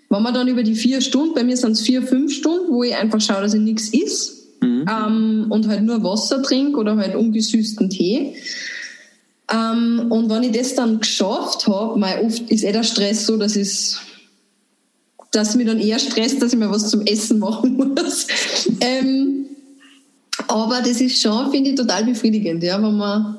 Wenn 0.10 0.22
man 0.22 0.34
dann 0.34 0.48
über 0.48 0.62
die 0.62 0.76
vier 0.76 1.02
Stunden, 1.02 1.34
bei 1.34 1.44
mir 1.44 1.58
sind 1.58 1.72
es 1.72 1.82
vier, 1.82 2.04
fünf 2.04 2.34
Stunden, 2.34 2.72
wo 2.72 2.84
ich 2.84 2.96
einfach 2.96 3.22
schaue, 3.22 3.42
dass 3.42 3.54
ich 3.54 3.62
nichts 3.62 3.90
isst 3.90 4.62
mhm. 4.62 4.86
ähm, 4.90 5.46
und 5.50 5.68
halt 5.68 5.84
nur 5.84 6.04
Wasser 6.04 6.44
trinke 6.44 6.78
oder 6.78 6.98
halt 6.98 7.16
ungesüßten 7.16 7.90
Tee. 7.90 8.36
Ähm, 9.52 10.08
und 10.10 10.30
wenn 10.30 10.44
ich 10.44 10.52
das 10.52 10.76
dann 10.76 11.00
geschafft 11.00 11.66
habe, 11.68 12.06
oft 12.26 12.52
ist 12.52 12.64
eh 12.64 12.74
der 12.74 12.84
Stress 12.84 13.26
so, 13.26 13.38
dass 13.38 13.56
es 13.56 14.00
dass 15.34 15.56
mich 15.56 15.68
dann 15.68 15.80
eher 15.80 16.00
stresst, 16.00 16.42
dass 16.42 16.54
ich 16.54 16.60
mir 16.60 16.70
was 16.70 16.90
zum 16.90 17.02
Essen 17.02 17.40
machen 17.40 17.76
muss. 17.96 18.28
ähm, 18.80 19.46
aber 20.48 20.82
das 20.82 21.02
ist 21.02 21.22
schon, 21.22 21.52
finde 21.52 21.72
ich, 21.72 21.76
total 21.76 22.06
befriedigend, 22.06 22.64
ja, 22.64 22.82
wenn 22.82 22.96
man, 22.96 23.38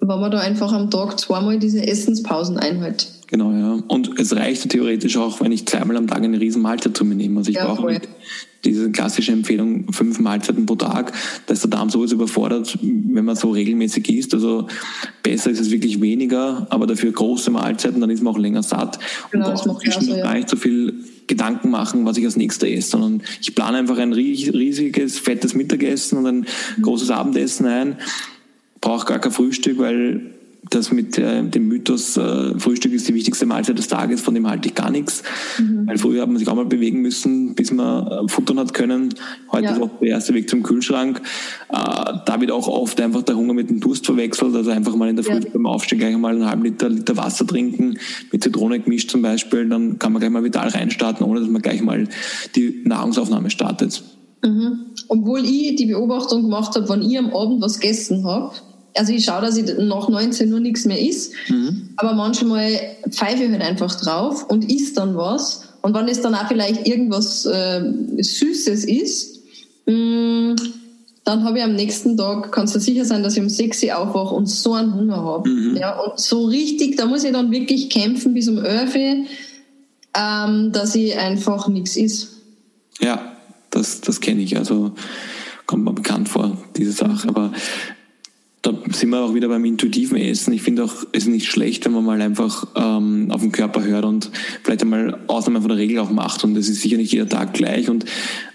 wenn 0.00 0.20
man 0.20 0.30
da 0.30 0.40
einfach 0.40 0.72
am 0.72 0.90
Tag 0.90 1.18
zweimal 1.18 1.58
diese 1.58 1.86
Essenspausen 1.86 2.58
einhält. 2.58 3.08
Genau, 3.26 3.52
ja. 3.52 3.82
Und 3.88 4.18
es 4.18 4.34
reicht 4.34 4.68
theoretisch 4.70 5.16
auch, 5.16 5.40
wenn 5.40 5.52
ich 5.52 5.66
zweimal 5.66 5.96
am 5.96 6.06
Tag 6.06 6.22
eine 6.22 6.40
riesen 6.40 6.62
Mahlzeit 6.62 6.96
zu 6.96 7.04
mir 7.04 7.14
nehme. 7.14 7.38
Also 7.38 7.50
ich 7.50 7.56
ja, 7.56 7.66
brauche 7.66 7.86
nicht 7.86 8.08
diese 8.64 8.90
klassische 8.90 9.32
Empfehlung, 9.32 9.92
fünf 9.92 10.18
Mahlzeiten 10.18 10.66
pro 10.66 10.74
Tag. 10.74 11.12
Da 11.46 11.54
ist 11.54 11.62
der 11.62 11.70
Darm 11.70 11.90
sowieso 11.90 12.16
überfordert, 12.16 12.78
wenn 12.82 13.24
man 13.24 13.36
so 13.36 13.50
regelmäßig 13.50 14.08
isst. 14.10 14.34
Also 14.34 14.66
besser 15.22 15.50
ist 15.50 15.60
es 15.60 15.70
wirklich 15.70 16.00
weniger, 16.00 16.66
aber 16.70 16.86
dafür 16.86 17.12
große 17.12 17.50
Mahlzeiten, 17.50 18.00
dann 18.00 18.10
ist 18.10 18.22
man 18.22 18.34
auch 18.34 18.38
länger 18.38 18.62
satt. 18.62 18.98
Genau, 19.30 19.50
und 19.50 19.64
braucht 19.64 19.86
ja, 19.86 20.22
gar 20.22 20.34
nicht 20.34 20.48
so 20.48 20.56
viel 20.56 20.94
Gedanken 21.26 21.70
machen, 21.70 22.04
was 22.04 22.16
ich 22.16 22.24
als 22.24 22.36
nächster 22.36 22.66
esse, 22.66 22.90
sondern 22.90 23.22
ich 23.40 23.54
plane 23.54 23.78
einfach 23.78 23.98
ein 23.98 24.12
riesiges, 24.12 25.18
fettes 25.18 25.54
Mittagessen 25.54 26.18
und 26.18 26.26
ein 26.26 26.46
mhm. 26.76 26.82
großes 26.82 27.10
Abendessen 27.10 27.66
ein, 27.66 27.96
brauche 28.80 29.06
gar 29.06 29.18
kein 29.18 29.32
Frühstück, 29.32 29.78
weil 29.78 30.37
das 30.70 30.92
mit 30.92 31.18
äh, 31.18 31.42
dem 31.42 31.68
Mythos, 31.68 32.16
äh, 32.16 32.58
Frühstück 32.58 32.92
ist 32.92 33.08
die 33.08 33.14
wichtigste 33.14 33.46
Mahlzeit 33.46 33.78
des 33.78 33.88
Tages, 33.88 34.20
von 34.20 34.34
dem 34.34 34.48
halte 34.48 34.68
ich 34.68 34.74
gar 34.74 34.90
nichts. 34.90 35.22
Mhm. 35.58 35.86
Weil 35.86 35.98
früher 35.98 36.22
hat 36.22 36.28
man 36.28 36.38
sich 36.38 36.48
auch 36.48 36.54
mal 36.54 36.64
bewegen 36.64 37.00
müssen, 37.00 37.54
bis 37.54 37.72
man 37.72 38.06
äh, 38.06 38.28
futtern 38.28 38.58
hat 38.58 38.74
können. 38.74 39.14
Heute 39.52 39.64
ja. 39.64 39.72
ist 39.72 39.82
auch 39.82 39.90
der 40.00 40.08
erste 40.08 40.34
Weg 40.34 40.48
zum 40.48 40.62
Kühlschrank. 40.62 41.20
Äh, 41.68 41.74
da 42.26 42.40
wird 42.40 42.50
auch 42.50 42.68
oft 42.68 43.00
einfach 43.00 43.22
der 43.22 43.36
Hunger 43.36 43.54
mit 43.54 43.70
dem 43.70 43.80
Durst 43.80 44.06
verwechselt. 44.06 44.54
Also 44.54 44.70
einfach 44.70 44.96
mal 44.96 45.08
in 45.08 45.16
der 45.16 45.24
Früh 45.24 45.34
ja. 45.34 45.50
beim 45.52 45.66
Aufstehen 45.66 45.98
gleich 45.98 46.16
mal 46.16 46.34
einen 46.34 46.46
halben 46.46 46.64
Liter, 46.64 46.88
Liter 46.88 47.16
Wasser 47.16 47.46
trinken, 47.46 47.98
mit 48.32 48.42
Zitrone 48.42 48.80
gemischt 48.80 49.10
zum 49.10 49.22
Beispiel. 49.22 49.68
Dann 49.68 49.98
kann 49.98 50.12
man 50.12 50.20
gleich 50.20 50.32
mal 50.32 50.44
vital 50.44 50.68
reinstarten, 50.68 51.24
ohne 51.26 51.40
dass 51.40 51.48
man 51.48 51.62
gleich 51.62 51.82
mal 51.82 52.08
die 52.56 52.82
Nahrungsaufnahme 52.84 53.50
startet. 53.50 54.02
Mhm. 54.44 54.86
Obwohl 55.08 55.44
ich 55.44 55.76
die 55.76 55.86
Beobachtung 55.86 56.42
gemacht 56.42 56.76
habe, 56.76 56.88
wenn 56.88 57.02
ich 57.02 57.18
am 57.18 57.34
Abend 57.34 57.60
was 57.60 57.80
gegessen 57.80 58.24
habe, 58.24 58.52
also 58.96 59.12
ich 59.12 59.24
schaue, 59.24 59.42
dass 59.42 59.56
ich 59.56 59.66
nach 59.78 60.08
19 60.08 60.52
Uhr 60.52 60.60
nichts 60.60 60.84
mehr 60.84 61.00
isst, 61.00 61.32
mhm. 61.48 61.90
aber 61.96 62.14
manchmal 62.14 62.80
pfeife 63.10 63.44
ich 63.44 63.50
halt 63.50 63.62
einfach 63.62 63.94
drauf 64.00 64.46
und 64.48 64.70
isst 64.70 64.96
dann 64.96 65.16
was. 65.16 65.62
Und 65.82 65.94
wenn 65.94 66.08
es 66.08 66.20
dann 66.20 66.34
auch 66.34 66.48
vielleicht 66.48 66.86
irgendwas 66.86 67.46
äh, 67.46 67.82
Süßes 68.18 68.84
ist, 68.84 69.40
mh, 69.86 69.94
mm, 69.94 70.56
dann 71.28 71.44
habe 71.44 71.58
ich 71.58 71.64
am 71.64 71.74
nächsten 71.74 72.16
Tag, 72.16 72.52
kannst 72.52 72.74
du 72.74 72.80
sicher 72.80 73.04
sein, 73.04 73.22
dass 73.22 73.36
ich 73.36 73.42
um 73.42 73.50
6 73.50 73.84
Uhr 73.84 73.98
aufwache 73.98 74.34
und 74.34 74.46
so 74.46 74.72
einen 74.72 74.94
Hunger 74.94 75.22
habe. 75.22 75.48
Mhm. 75.48 75.76
Ja, 75.76 76.00
und 76.00 76.18
so 76.18 76.46
richtig, 76.46 76.96
da 76.96 77.04
muss 77.04 77.22
ich 77.22 77.32
dann 77.32 77.50
wirklich 77.50 77.90
kämpfen 77.90 78.32
bis 78.32 78.48
um 78.48 78.64
11 78.64 78.94
Uhr, 78.94 79.26
ähm, 80.18 80.72
dass 80.72 80.94
ich 80.94 81.18
einfach 81.18 81.68
nichts 81.68 81.98
isst. 81.98 82.28
Ja, 82.98 83.36
das, 83.70 84.00
das 84.00 84.20
kenne 84.20 84.40
ich. 84.40 84.56
Also 84.56 84.92
kommt 85.66 85.84
mir 85.84 85.92
bekannt 85.92 86.30
vor, 86.30 86.56
diese 86.76 86.92
Sache. 86.92 87.28
Aber 87.28 87.52
da 88.62 88.74
sind 88.90 89.10
wir 89.10 89.20
auch 89.20 89.34
wieder 89.34 89.48
beim 89.48 89.64
intuitiven 89.64 90.16
Essen. 90.16 90.52
Ich 90.52 90.62
finde 90.62 90.84
auch, 90.84 90.92
es 91.12 91.24
ist 91.24 91.28
nicht 91.28 91.46
schlecht, 91.46 91.84
wenn 91.84 91.92
man 91.92 92.04
mal 92.04 92.20
einfach 92.20 92.66
ähm, 92.74 93.30
auf 93.30 93.40
den 93.40 93.52
Körper 93.52 93.84
hört 93.84 94.04
und 94.04 94.30
vielleicht 94.64 94.82
einmal 94.82 95.16
Ausnahmen 95.28 95.62
von 95.62 95.68
der 95.68 95.78
Regel 95.78 96.00
auch 96.00 96.10
macht. 96.10 96.42
Und 96.42 96.56
es 96.56 96.68
ist 96.68 96.82
sicher 96.82 96.96
nicht 96.96 97.12
jeder 97.12 97.28
Tag 97.28 97.54
gleich 97.54 97.88
und 97.88 98.04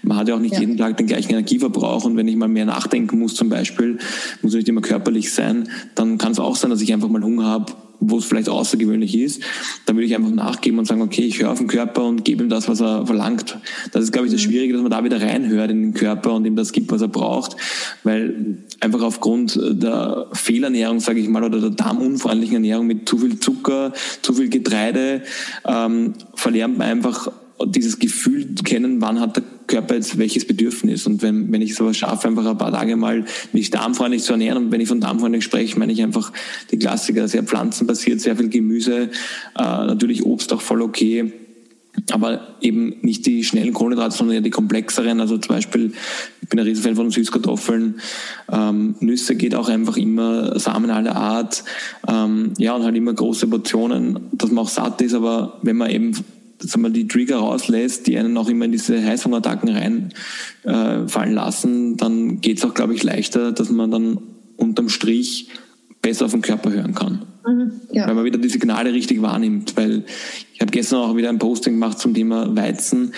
man 0.02 0.18
hat 0.18 0.28
ja 0.28 0.34
auch 0.34 0.40
nicht 0.40 0.54
ja. 0.54 0.60
jeden 0.60 0.76
Tag 0.76 0.98
den 0.98 1.06
gleichen 1.06 1.30
Energieverbrauch. 1.30 2.04
Und 2.04 2.16
wenn 2.16 2.28
ich 2.28 2.36
mal 2.36 2.48
mehr 2.48 2.66
nachdenken 2.66 3.18
muss 3.18 3.34
zum 3.34 3.48
Beispiel, 3.48 3.98
muss 4.42 4.52
nicht 4.52 4.68
immer 4.68 4.82
körperlich 4.82 5.32
sein, 5.32 5.70
dann 5.94 6.18
kann 6.18 6.32
es 6.32 6.38
auch 6.38 6.56
sein, 6.56 6.70
dass 6.70 6.82
ich 6.82 6.92
einfach 6.92 7.08
mal 7.08 7.22
Hunger 7.22 7.46
habe 7.46 7.72
wo 8.10 8.18
es 8.18 8.24
vielleicht 8.24 8.48
außergewöhnlich 8.48 9.16
ist, 9.16 9.42
dann 9.86 9.96
würde 9.96 10.06
ich 10.06 10.14
einfach 10.14 10.30
nachgeben 10.30 10.78
und 10.78 10.86
sagen, 10.86 11.02
okay, 11.02 11.22
ich 11.22 11.40
höre 11.40 11.50
auf 11.50 11.58
den 11.58 11.66
Körper 11.66 12.04
und 12.04 12.24
gebe 12.24 12.42
ihm 12.42 12.48
das, 12.48 12.68
was 12.68 12.80
er 12.80 13.06
verlangt. 13.06 13.58
Das 13.92 14.04
ist, 14.04 14.12
glaube 14.12 14.26
ich, 14.26 14.32
das 14.32 14.42
mhm. 14.42 14.50
Schwierige, 14.50 14.72
dass 14.74 14.82
man 14.82 14.90
da 14.90 15.04
wieder 15.04 15.20
reinhört 15.20 15.70
in 15.70 15.82
den 15.82 15.94
Körper 15.94 16.34
und 16.34 16.44
ihm 16.44 16.56
das 16.56 16.72
gibt, 16.72 16.90
was 16.90 17.02
er 17.02 17.08
braucht, 17.08 17.56
weil 18.02 18.58
einfach 18.80 19.02
aufgrund 19.02 19.58
der 19.60 20.26
Fehlernährung, 20.32 21.00
sage 21.00 21.20
ich 21.20 21.28
mal, 21.28 21.44
oder 21.44 21.60
der 21.60 21.70
darmunfreundlichen 21.70 22.56
Ernährung 22.56 22.86
mit 22.86 23.08
zu 23.08 23.18
viel 23.18 23.38
Zucker, 23.38 23.92
zu 24.22 24.34
viel 24.34 24.48
Getreide, 24.48 25.22
ähm, 25.66 26.14
verlernt 26.34 26.78
man 26.78 26.88
einfach 26.88 27.30
dieses 27.66 27.98
Gefühl 27.98 28.54
kennen, 28.64 29.00
wann 29.00 29.20
hat 29.20 29.36
der 29.36 29.44
Körper 29.74 29.96
jetzt 29.96 30.18
welches 30.18 30.46
Bedürfnis. 30.46 31.04
Und 31.06 31.22
wenn, 31.22 31.50
wenn 31.50 31.60
ich 31.60 31.74
sowas 31.74 31.96
schaffe, 31.96 32.28
einfach 32.28 32.46
ein 32.46 32.56
paar 32.56 32.70
Tage 32.70 32.94
mal 32.94 33.24
mich 33.52 33.70
darmfreundlich 33.70 34.22
zu 34.22 34.32
ernähren, 34.32 34.66
und 34.66 34.72
wenn 34.72 34.80
ich 34.80 34.88
von 34.88 35.00
darmfreundlich 35.00 35.42
spreche, 35.42 35.76
meine 35.78 35.92
ich 35.92 36.00
einfach 36.02 36.32
die 36.70 36.78
Klassiker, 36.78 37.26
sehr 37.26 37.42
pflanzenbasiert, 37.42 38.20
sehr 38.20 38.36
viel 38.36 38.48
Gemüse, 38.48 39.10
äh, 39.58 39.62
natürlich 39.62 40.24
Obst 40.24 40.52
auch 40.52 40.60
voll 40.60 40.80
okay. 40.80 41.32
Aber 42.12 42.56
eben 42.60 42.96
nicht 43.02 43.26
die 43.26 43.44
schnellen 43.44 43.72
Kohlenhydrate, 43.72 44.16
sondern 44.16 44.36
eher 44.36 44.40
die 44.42 44.50
komplexeren. 44.50 45.20
Also 45.20 45.38
zum 45.38 45.54
Beispiel, 45.54 45.92
ich 46.42 46.48
bin 46.48 46.58
ein 46.58 46.66
Riesenfan 46.66 46.96
von 46.96 47.10
Süßkartoffeln. 47.10 48.00
Ähm, 48.50 48.94
Nüsse 49.00 49.36
geht 49.36 49.54
auch 49.54 49.68
einfach 49.68 49.96
immer, 49.96 50.58
Samen 50.58 50.90
aller 50.90 51.14
Art. 51.14 51.64
Ähm, 52.08 52.52
ja, 52.58 52.74
und 52.74 52.82
halt 52.84 52.96
immer 52.96 53.14
große 53.14 53.46
Portionen, 53.46 54.28
dass 54.32 54.50
man 54.50 54.64
auch 54.64 54.68
satt 54.68 55.00
ist. 55.02 55.14
Aber 55.14 55.58
wenn 55.62 55.76
man 55.76 55.90
eben 55.90 56.16
dass 56.64 56.76
man 56.76 56.92
die 56.92 57.06
Trigger 57.06 57.36
rauslässt, 57.36 58.06
die 58.06 58.18
einen 58.18 58.36
auch 58.36 58.48
immer 58.48 58.64
in 58.64 58.72
diese 58.72 59.02
Heißhungerattacken 59.04 59.68
reinfallen 59.68 61.32
äh, 61.32 61.34
lassen, 61.34 61.96
dann 61.96 62.40
geht 62.40 62.58
es 62.58 62.64
auch, 62.64 62.74
glaube 62.74 62.94
ich, 62.94 63.02
leichter, 63.02 63.52
dass 63.52 63.70
man 63.70 63.90
dann 63.90 64.18
unterm 64.56 64.88
Strich 64.88 65.48
besser 66.00 66.26
auf 66.26 66.32
den 66.32 66.42
Körper 66.42 66.72
hören 66.72 66.94
kann. 66.94 67.22
Mhm, 67.46 67.72
ja. 67.92 68.06
Weil 68.06 68.14
man 68.14 68.24
wieder 68.24 68.38
die 68.38 68.48
Signale 68.48 68.92
richtig 68.92 69.20
wahrnimmt. 69.22 69.76
Weil 69.76 70.04
ich 70.52 70.60
habe 70.60 70.70
gestern 70.70 71.00
auch 71.00 71.16
wieder 71.16 71.28
ein 71.28 71.38
Posting 71.38 71.74
gemacht 71.74 71.98
zum 71.98 72.14
Thema 72.14 72.54
Weizen, 72.56 73.12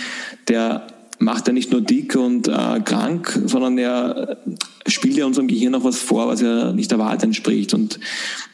der 0.49 0.87
macht 1.19 1.47
ja 1.47 1.53
nicht 1.53 1.73
nur 1.73 1.81
dick 1.81 2.15
und 2.17 2.49
äh, 2.49 2.81
krank, 2.81 3.41
sondern 3.47 3.79
er 3.79 4.39
spielt 4.87 5.17
ja 5.17 5.27
unserem 5.27 5.49
Gehirn 5.49 5.75
auch 5.75 5.85
was 5.85 5.99
vor, 5.99 6.29
was 6.29 6.41
ja 6.41 6.73
nicht 6.73 6.91
der 6.91 6.99
Wahrheit 6.99 7.23
entspricht. 7.23 7.75
Und 7.75 7.99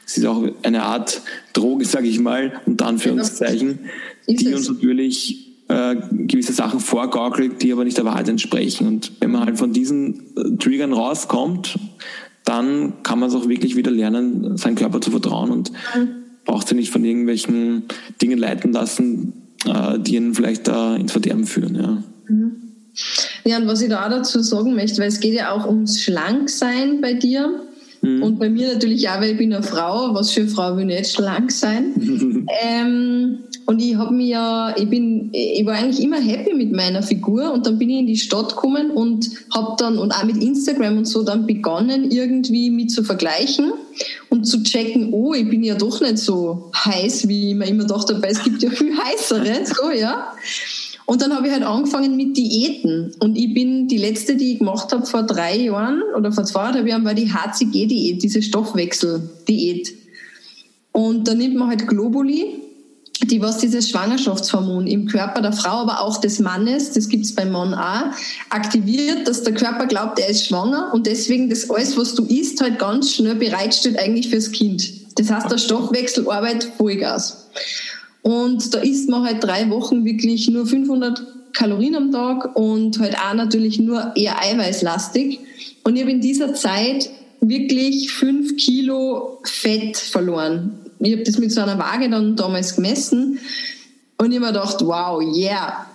es 0.05 0.17
ist 0.17 0.25
auch 0.25 0.43
eine 0.63 0.83
Art 0.83 1.21
Droge, 1.53 1.85
sage 1.85 2.07
ich 2.07 2.19
mal, 2.19 2.53
unter 2.65 2.87
Anführungszeichen, 2.87 3.79
die 4.27 4.53
uns 4.53 4.69
natürlich 4.69 5.51
äh, 5.67 5.95
gewisse 6.11 6.53
Sachen 6.53 6.79
vorgaukelt, 6.79 7.61
die 7.61 7.71
aber 7.71 7.83
nicht 7.83 7.97
der 7.97 8.05
Wahrheit 8.05 8.29
entsprechen. 8.29 8.87
Und 8.87 9.11
wenn 9.19 9.31
man 9.31 9.45
halt 9.45 9.57
von 9.57 9.73
diesen 9.73 10.35
äh, 10.37 10.57
Triggern 10.57 10.93
rauskommt, 10.93 11.77
dann 12.45 13.03
kann 13.03 13.19
man 13.19 13.29
es 13.29 13.35
auch 13.35 13.47
wirklich 13.47 13.75
wieder 13.75 13.91
lernen, 13.91 14.57
seinem 14.57 14.75
Körper 14.75 14.99
zu 14.99 15.11
vertrauen 15.11 15.49
und 15.49 15.71
braucht 16.45 16.67
sich 16.67 16.77
nicht 16.77 16.91
von 16.91 17.05
irgendwelchen 17.05 17.83
Dingen 18.21 18.37
leiten 18.37 18.73
lassen, 18.73 19.33
äh, 19.65 19.99
die 19.99 20.15
ihn 20.15 20.33
vielleicht 20.33 20.67
da 20.67 20.95
ins 20.95 21.13
Verderben 21.13 21.45
führen. 21.45 21.75
Ja. 21.75 22.03
Mhm. 22.27 22.73
Ja, 23.45 23.57
und 23.57 23.67
was 23.67 23.81
ich 23.81 23.89
da 23.89 24.05
auch 24.05 24.09
dazu 24.09 24.41
sagen 24.41 24.75
möchte, 24.75 25.01
weil 25.01 25.07
es 25.07 25.19
geht 25.19 25.33
ja 25.33 25.51
auch 25.51 25.67
ums 25.67 26.01
Schlanksein 26.01 27.01
bei 27.01 27.13
dir. 27.13 27.61
Mhm. 28.01 28.21
Und 28.21 28.39
bei 28.39 28.49
mir 28.49 28.73
natürlich 28.73 29.09
auch, 29.09 29.19
weil 29.19 29.31
ich 29.31 29.37
bin 29.37 29.53
eine 29.53 29.63
Frau. 29.63 30.13
Was 30.13 30.31
für 30.31 30.41
eine 30.41 30.49
Frau 30.49 30.77
will 30.77 30.85
nicht 30.85 31.11
schlank 31.11 31.51
sein? 31.51 32.47
ähm, 32.63 33.39
und 33.65 33.81
ich 33.81 33.95
habe 33.95 34.13
mir 34.13 34.27
ja, 34.27 34.75
ich 34.77 34.89
bin, 34.89 35.29
ich 35.31 35.65
war 35.65 35.75
eigentlich 35.75 36.03
immer 36.03 36.19
happy 36.19 36.53
mit 36.53 36.73
meiner 36.73 37.01
Figur 37.01 37.53
und 37.53 37.65
dann 37.65 37.77
bin 37.77 37.89
ich 37.89 37.99
in 37.99 38.07
die 38.07 38.17
Stadt 38.17 38.49
gekommen 38.49 38.91
und 38.91 39.29
habe 39.53 39.75
dann 39.77 39.97
und 39.97 40.11
auch 40.11 40.25
mit 40.25 40.43
Instagram 40.43 40.97
und 40.97 41.05
so 41.05 41.23
dann 41.23 41.47
begonnen 41.47 42.11
irgendwie 42.11 42.69
mit 42.69 42.91
zu 42.91 43.03
vergleichen 43.03 43.71
und 44.29 44.45
zu 44.45 44.61
checken, 44.63 45.13
oh, 45.13 45.33
ich 45.33 45.49
bin 45.49 45.63
ja 45.63 45.75
doch 45.75 46.01
nicht 46.01 46.17
so 46.17 46.71
heiß, 46.75 47.29
wie 47.29 47.51
ich 47.51 47.55
mir 47.55 47.67
immer 47.67 47.85
dachte, 47.85 48.15
dabei 48.15 48.29
es 48.29 48.43
gibt 48.43 48.61
ja 48.61 48.69
viel 48.69 48.93
heißere, 48.97 49.65
so 49.65 49.91
ja. 49.91 50.33
Und 51.05 51.21
dann 51.21 51.35
habe 51.35 51.47
ich 51.47 51.53
halt 51.53 51.63
angefangen 51.63 52.15
mit 52.15 52.37
Diäten. 52.37 53.13
Und 53.19 53.35
ich 53.35 53.53
bin 53.53 53.87
die 53.87 53.97
letzte, 53.97 54.35
die 54.35 54.53
ich 54.53 54.59
gemacht 54.59 54.91
habe 54.91 55.05
vor 55.05 55.23
drei 55.23 55.57
Jahren 55.57 56.01
oder 56.17 56.31
vor 56.31 56.45
zweieinhalb 56.45 56.87
Jahren, 56.87 57.05
war 57.05 57.13
die 57.13 57.31
HCG-Diät, 57.31 58.23
diese 58.23 58.41
Stoffwechsel-Diät. 58.41 59.93
Und 60.91 61.27
da 61.27 61.33
nimmt 61.33 61.55
man 61.55 61.69
halt 61.69 61.87
Globuli, 61.87 62.61
die 63.21 63.41
was 63.41 63.57
dieses 63.57 63.89
Schwangerschaftshormon 63.89 64.87
im 64.87 65.07
Körper 65.07 65.41
der 65.41 65.53
Frau, 65.53 65.77
aber 65.81 66.01
auch 66.01 66.19
des 66.19 66.39
Mannes, 66.39 66.91
das 66.91 67.09
gibt 67.09 67.25
es 67.25 67.35
beim 67.35 67.51
Mann 67.51 67.73
auch, 67.73 68.11
aktiviert, 68.49 69.27
dass 69.27 69.43
der 69.43 69.53
Körper 69.53 69.85
glaubt, 69.85 70.19
er 70.19 70.29
ist 70.29 70.47
schwanger 70.47 70.91
und 70.93 71.07
deswegen 71.07 71.49
das 71.49 71.69
alles, 71.69 71.97
was 71.97 72.15
du 72.15 72.25
isst, 72.25 72.61
halt 72.61 72.79
ganz 72.79 73.11
schnell 73.11 73.35
bereitstellt 73.35 73.97
eigentlich 73.97 74.29
fürs 74.29 74.51
Kind. 74.51 75.17
Das 75.17 75.31
heißt, 75.31 75.51
der 75.51 75.57
Stoffwechsel 75.57 76.29
arbeitet 76.29 76.71
Vollgas. 76.77 77.47
Und 78.23 78.73
da 78.73 78.79
isst 78.79 79.09
man 79.09 79.23
halt 79.23 79.43
drei 79.43 79.69
Wochen 79.69 80.05
wirklich 80.05 80.49
nur 80.49 80.65
500 80.65 81.21
Kalorien 81.53 81.95
am 81.95 82.11
Tag 82.11 82.55
und 82.55 82.99
halt 82.99 83.15
auch 83.15 83.35
natürlich 83.35 83.79
nur 83.79 84.13
eher 84.15 84.41
eiweißlastig. 84.41 85.39
Und 85.83 85.95
ich 85.95 86.01
habe 86.01 86.11
in 86.11 86.21
dieser 86.21 86.53
Zeit 86.55 87.09
wirklich 87.41 88.11
fünf 88.11 88.55
Kilo 88.55 89.39
Fett 89.43 89.97
verloren. 89.97 90.79
Ich 90.99 91.11
habe 91.11 91.23
das 91.23 91.37
mit 91.37 91.51
so 91.51 91.61
einer 91.61 91.77
Waage 91.77 92.09
dann 92.09 92.35
damals 92.35 92.75
gemessen 92.75 93.39
und 94.17 94.31
ich 94.31 94.37
habe 94.37 94.47
mir 94.47 94.53
gedacht, 94.53 94.77
wow, 94.81 95.21
yeah. 95.21 95.85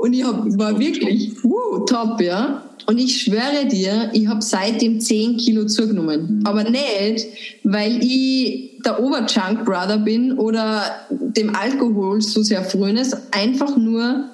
Und 0.00 0.14
ich 0.14 0.24
hab, 0.24 0.42
war 0.58 0.78
wirklich 0.78 1.32
woo, 1.44 1.84
top, 1.84 2.20
ja. 2.20 2.62
Und 2.86 2.98
ich 2.98 3.22
schwöre 3.22 3.66
dir, 3.70 4.10
ich 4.12 4.26
habe 4.26 4.42
seitdem 4.42 5.00
10 5.00 5.36
Kilo 5.36 5.66
zugenommen. 5.66 6.42
Aber 6.44 6.64
nicht, 6.64 7.26
weil 7.62 8.02
ich 8.02 8.73
der 8.84 9.02
Oberjunk 9.02 9.64
Brother 9.64 9.98
bin 9.98 10.38
oder 10.38 10.82
dem 11.10 11.54
Alkohol 11.54 12.20
so 12.20 12.42
sehr 12.42 12.64
früh 12.64 12.90
ist, 12.90 13.16
einfach 13.32 13.76
nur, 13.76 14.30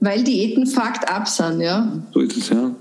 weil 0.00 0.22
Diäten 0.22 0.66
fucked 0.66 1.08
up 1.08 1.28
sind, 1.28 1.60
ja. 1.60 2.02
So 2.12 2.20
ist 2.20 2.36
es, 2.36 2.48
ja. 2.50 2.74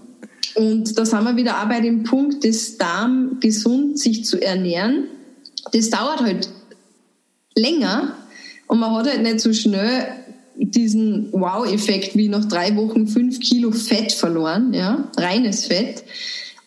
Und 0.56 0.98
da 0.98 1.06
sind 1.06 1.24
wir 1.24 1.36
wieder 1.36 1.62
auch 1.62 1.70
bei 1.70 1.80
dem 1.80 2.04
Punkt, 2.04 2.46
das 2.46 2.78
Darm 2.78 3.38
gesund 3.40 3.98
sich 3.98 4.26
zu 4.26 4.40
ernähren. 4.40 5.06
Das 5.72 5.90
dauert 5.90 6.22
halt 6.22 6.50
länger 7.56 8.14
und 8.68 8.80
man 8.80 8.92
hat 8.96 9.08
halt 9.08 9.24
nicht 9.24 9.40
so 9.40 9.54
schnell 9.54 10.08
diesen 10.56 11.32
Wow-Effekt 11.32 12.16
wie 12.16 12.30
nach 12.30 12.46
drei 12.46 12.76
Wochen 12.76 13.08
fünf 13.08 13.40
Kilo 13.40 13.72
Fett 13.72 14.12
verloren, 14.12 14.74
ja, 14.74 15.10
reines 15.18 15.66
Fett. 15.66 16.04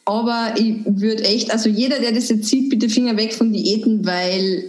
Aber 0.07 0.55
ich 0.57 0.77
würde 0.87 1.25
echt, 1.25 1.51
also 1.51 1.69
jeder, 1.69 1.99
der 1.99 2.13
das 2.13 2.29
jetzt 2.29 2.49
sieht, 2.49 2.71
bitte 2.71 2.89
Finger 2.89 3.17
weg 3.17 3.35
von 3.35 3.53
Diäten, 3.53 4.07
weil 4.07 4.65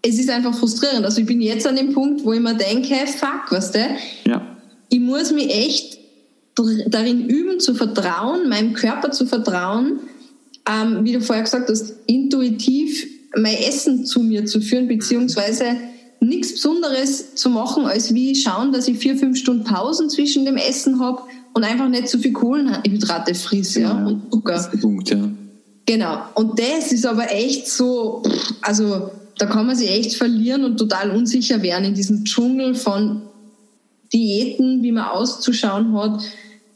es 0.00 0.18
ist 0.18 0.30
einfach 0.30 0.56
frustrierend. 0.56 1.04
Also 1.04 1.20
ich 1.20 1.26
bin 1.26 1.40
jetzt 1.40 1.66
an 1.66 1.74
dem 1.74 1.92
Punkt, 1.92 2.24
wo 2.24 2.32
ich 2.32 2.40
mir 2.40 2.54
denke, 2.54 2.94
fuck, 3.06 3.50
weißt 3.50 3.74
du? 3.74 3.78
Ja. 4.26 4.56
Ich 4.90 5.00
muss 5.00 5.32
mich 5.32 5.50
echt 5.50 5.98
darin 6.86 7.28
üben, 7.28 7.58
zu 7.58 7.74
vertrauen, 7.74 8.48
meinem 8.48 8.74
Körper 8.74 9.10
zu 9.10 9.26
vertrauen, 9.26 10.00
ähm, 10.70 11.04
wie 11.04 11.12
du 11.12 11.20
vorher 11.20 11.44
gesagt 11.44 11.68
hast, 11.68 11.94
intuitiv 12.06 13.06
mein 13.36 13.56
Essen 13.56 14.06
zu 14.06 14.20
mir 14.20 14.46
zu 14.46 14.60
führen, 14.60 14.86
beziehungsweise 14.86 15.76
nichts 16.20 16.52
Besonderes 16.52 17.34
zu 17.34 17.50
machen, 17.50 17.86
als 17.86 18.14
wie 18.14 18.34
schauen, 18.36 18.72
dass 18.72 18.86
ich 18.86 18.98
vier, 18.98 19.16
fünf 19.16 19.36
Stunden 19.36 19.64
Pausen 19.64 20.10
zwischen 20.10 20.44
dem 20.44 20.56
Essen 20.56 21.00
habe 21.00 21.22
und 21.58 21.64
einfach 21.64 21.88
nicht 21.88 22.08
so 22.08 22.18
viel 22.18 22.32
Kohlenhydrate 22.32 23.34
friss, 23.34 23.74
ja, 23.74 23.80
ja, 23.80 24.06
und 24.06 24.30
Zucker. 24.30 24.52
Das 24.52 24.66
ist 24.66 24.74
der 24.74 24.78
Punkt, 24.78 25.10
ja. 25.10 25.28
Genau. 25.86 26.18
Und 26.36 26.56
das 26.56 26.92
ist 26.92 27.04
aber 27.04 27.32
echt 27.32 27.66
so, 27.66 28.22
also 28.62 29.10
da 29.38 29.46
kann 29.46 29.66
man 29.66 29.74
sich 29.74 29.90
echt 29.90 30.14
verlieren 30.14 30.64
und 30.64 30.76
total 30.76 31.10
unsicher 31.10 31.60
werden 31.60 31.86
in 31.86 31.94
diesem 31.94 32.24
Dschungel 32.24 32.76
von 32.76 33.22
Diäten, 34.12 34.84
wie 34.84 34.92
man 34.92 35.08
auszuschauen 35.08 35.98
hat 35.98 36.20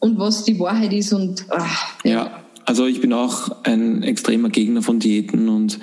und 0.01 0.19
was 0.19 0.43
die 0.43 0.59
Wahrheit 0.59 0.93
ist 0.93 1.13
und 1.13 1.45
ach, 1.51 1.95
ja. 2.03 2.11
ja. 2.11 2.42
Also 2.65 2.87
ich 2.87 3.01
bin 3.01 3.13
auch 3.13 3.51
ein 3.65 4.03
extremer 4.03 4.49
Gegner 4.49 4.83
von 4.83 4.99
Diäten 4.99 5.49
und 5.49 5.79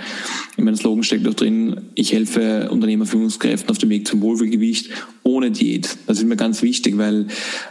in 0.55 0.63
meinem 0.63 0.75
Slogan 0.75 1.03
steckt 1.03 1.27
auch 1.27 1.33
drin, 1.33 1.81
ich 1.95 2.13
helfe 2.13 2.69
Unternehmerführungskräften 2.71 3.69
auf 3.69 3.77
dem 3.77 3.89
Weg 3.89 4.07
zum 4.07 4.21
Wohlfühlgewicht 4.21 4.89
ohne 5.24 5.51
Diät. 5.51 5.98
Das 6.07 6.19
ist 6.19 6.25
mir 6.25 6.38
ganz 6.38 6.62
wichtig, 6.62 6.98
weil 6.98 7.27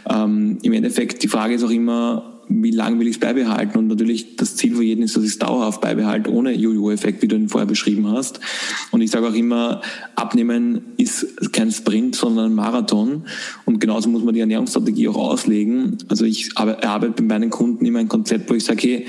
ähm, 0.09 0.59
im 0.61 0.73
Endeffekt 0.73 1.23
die 1.23 1.27
Frage 1.27 1.55
ist 1.55 1.63
auch 1.63 1.71
immer, 1.71 2.38
wie 2.49 2.71
lange 2.71 2.99
will 2.99 3.07
ich 3.07 3.15
es 3.15 3.19
beibehalten? 3.19 3.77
Und 3.77 3.87
natürlich 3.87 4.35
das 4.35 4.55
Ziel 4.55 4.75
für 4.75 4.83
jeden 4.83 5.03
ist, 5.03 5.15
dass 5.15 5.23
ich 5.23 5.29
es 5.29 5.39
dauerhaft 5.39 5.81
beibehalte, 5.81 6.31
ohne 6.31 6.51
Jojo-Effekt, 6.53 7.21
wie 7.21 7.27
du 7.27 7.35
ihn 7.35 7.47
vorher 7.47 7.67
beschrieben 7.67 8.07
hast. 8.11 8.39
Und 8.91 9.01
ich 9.01 9.11
sage 9.11 9.27
auch 9.27 9.35
immer, 9.35 9.81
Abnehmen 10.15 10.81
ist 10.97 11.53
kein 11.53 11.71
Sprint, 11.71 12.15
sondern 12.15 12.51
ein 12.51 12.55
Marathon. 12.55 13.25
Und 13.65 13.79
genauso 13.79 14.09
muss 14.09 14.23
man 14.23 14.33
die 14.33 14.39
Ernährungsstrategie 14.39 15.07
auch 15.09 15.17
auslegen. 15.17 15.97
Also 16.09 16.25
ich 16.25 16.57
arbeite 16.57 17.21
bei 17.21 17.23
meinen 17.23 17.51
Kunden 17.51 17.85
immer 17.85 17.99
ein 17.99 18.09
Konzept, 18.09 18.49
wo 18.49 18.55
ich 18.55 18.63
sage, 18.63 18.81
hey, 18.81 19.05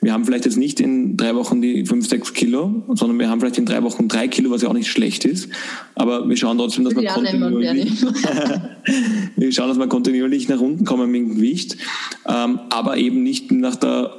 wir 0.00 0.12
haben 0.12 0.24
vielleicht 0.24 0.44
jetzt 0.44 0.56
nicht 0.56 0.80
in 0.80 1.16
drei 1.16 1.34
Wochen 1.34 1.62
die 1.62 1.86
fünf, 1.86 2.08
sechs 2.08 2.34
Kilo, 2.34 2.84
sondern 2.94 3.18
wir 3.18 3.28
haben 3.28 3.40
vielleicht 3.40 3.58
in 3.58 3.64
drei 3.64 3.82
Wochen 3.82 4.06
drei 4.08 4.28
Kilo, 4.28 4.50
was 4.50 4.62
ja 4.62 4.68
auch 4.68 4.74
nicht 4.74 4.88
schlecht 4.88 5.24
ist. 5.24 5.48
Aber 5.94 6.28
wir 6.28 6.36
schauen 6.36 6.58
trotzdem, 6.58 6.84
dass 6.84 6.94
wir 6.94 7.08
kontinuierlich, 7.08 8.02
wir 9.36 9.52
schauen, 9.52 9.68
dass 9.68 9.78
wir 9.78 9.86
kontinuierlich 9.86 10.48
nach 10.48 10.60
unten 10.60 10.84
kommen 10.84 11.10
mit 11.10 11.22
dem 11.22 11.34
Gewicht. 11.36 11.78
Ähm, 12.26 12.60
aber 12.68 12.98
eben 12.98 13.22
nicht 13.22 13.50
nach 13.50 13.76
der 13.76 14.12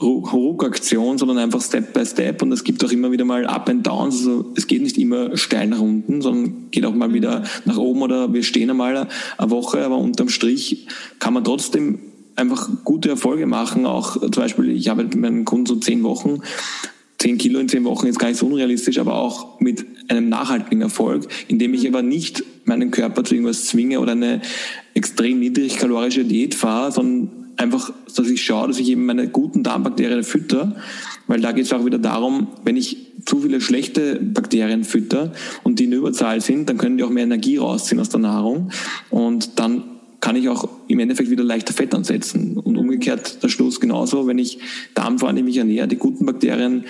Ruck-Aktion, 0.00 1.18
sondern 1.18 1.38
einfach 1.38 1.60
Step 1.60 1.92
by 1.92 2.04
Step. 2.06 2.42
Und 2.42 2.52
es 2.52 2.64
gibt 2.64 2.84
auch 2.84 2.92
immer 2.92 3.10
wieder 3.10 3.24
mal 3.24 3.46
Up 3.46 3.68
and 3.68 3.86
Downs. 3.86 4.18
Also 4.18 4.52
es 4.56 4.66
geht 4.66 4.82
nicht 4.82 4.98
immer 4.98 5.36
steil 5.36 5.68
nach 5.68 5.80
unten, 5.80 6.22
sondern 6.22 6.70
geht 6.70 6.84
auch 6.84 6.94
mal 6.94 7.12
wieder 7.12 7.42
nach 7.64 7.78
oben 7.78 8.02
oder 8.02 8.32
wir 8.32 8.42
stehen 8.42 8.70
einmal 8.70 9.08
eine 9.38 9.50
Woche, 9.50 9.84
aber 9.84 9.98
unterm 9.98 10.28
Strich 10.28 10.86
kann 11.18 11.34
man 11.34 11.44
trotzdem 11.44 11.98
einfach 12.36 12.68
gute 12.84 13.08
Erfolge 13.08 13.46
machen. 13.46 13.86
Auch 13.86 14.20
zum 14.20 14.30
Beispiel, 14.30 14.70
ich 14.70 14.88
habe 14.88 15.04
mit 15.04 15.16
meinen 15.16 15.44
Kunden 15.44 15.66
so 15.66 15.76
zehn 15.76 16.02
Wochen, 16.02 16.42
zehn 17.18 17.38
Kilo 17.38 17.60
in 17.60 17.68
zehn 17.68 17.84
Wochen 17.84 18.06
ist 18.06 18.18
gar 18.18 18.28
nicht 18.28 18.38
so 18.38 18.46
unrealistisch, 18.46 18.98
aber 18.98 19.14
auch 19.14 19.60
mit 19.60 19.84
einem 20.08 20.28
nachhaltigen 20.28 20.82
Erfolg, 20.82 21.28
indem 21.48 21.74
ich 21.74 21.86
aber 21.86 22.02
nicht 22.02 22.42
meinen 22.64 22.90
Körper 22.90 23.24
zu 23.24 23.34
irgendwas 23.34 23.66
zwinge 23.66 24.00
oder 24.00 24.12
eine 24.12 24.42
extrem 24.94 25.38
niedrigkalorische 25.38 26.24
Diät 26.24 26.54
fahre, 26.54 26.92
sondern 26.92 27.42
einfach, 27.56 27.92
dass 28.14 28.28
ich 28.28 28.42
schaue, 28.44 28.68
dass 28.68 28.78
ich 28.78 28.88
eben 28.88 29.06
meine 29.06 29.28
guten 29.28 29.62
Darmbakterien 29.62 30.24
fütter, 30.24 30.76
weil 31.26 31.40
da 31.40 31.52
geht 31.52 31.66
es 31.66 31.72
auch 31.72 31.84
wieder 31.84 31.98
darum, 31.98 32.48
wenn 32.64 32.76
ich 32.76 32.96
zu 33.24 33.40
viele 33.40 33.60
schlechte 33.60 34.18
Bakterien 34.20 34.84
fütter 34.84 35.32
und 35.62 35.78
die 35.78 35.84
in 35.84 35.92
Überzahl 35.92 36.40
sind, 36.40 36.68
dann 36.68 36.78
können 36.78 36.98
die 36.98 37.04
auch 37.04 37.10
mehr 37.10 37.24
Energie 37.24 37.56
rausziehen 37.58 38.00
aus 38.00 38.08
der 38.08 38.20
Nahrung 38.20 38.70
und 39.10 39.60
dann 39.60 39.84
kann 40.22 40.36
ich 40.36 40.48
auch 40.48 40.68
im 40.86 41.00
Endeffekt 41.00 41.30
wieder 41.30 41.42
leichter 41.42 41.74
Fett 41.74 41.94
ansetzen. 41.94 42.56
Und 42.56 42.78
umgekehrt 42.78 43.42
der 43.42 43.48
Schluss 43.48 43.80
genauso, 43.80 44.28
wenn 44.28 44.38
ich 44.38 44.58
darmvorne 44.94 45.42
mich 45.42 45.56
ernähre, 45.56 45.88
die 45.88 45.96
guten 45.96 46.24
Bakterien 46.24 46.84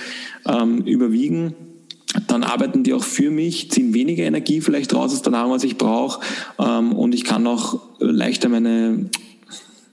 ähm, 0.46 0.82
überwiegen, 0.84 1.54
dann 2.28 2.44
arbeiten 2.44 2.84
die 2.84 2.92
auch 2.92 3.02
für 3.02 3.30
mich, 3.30 3.70
ziehen 3.70 3.94
weniger 3.94 4.24
Energie 4.24 4.60
vielleicht 4.60 4.94
raus 4.94 5.14
aus 5.14 5.22
der 5.22 5.32
Nahrung, 5.32 5.54
als 5.54 5.64
ich 5.64 5.78
brauche. 5.78 6.20
Ähm, 6.58 6.92
und 6.92 7.14
ich 7.14 7.24
kann 7.24 7.46
auch 7.46 7.80
leichter 8.00 8.50
meine, 8.50 9.06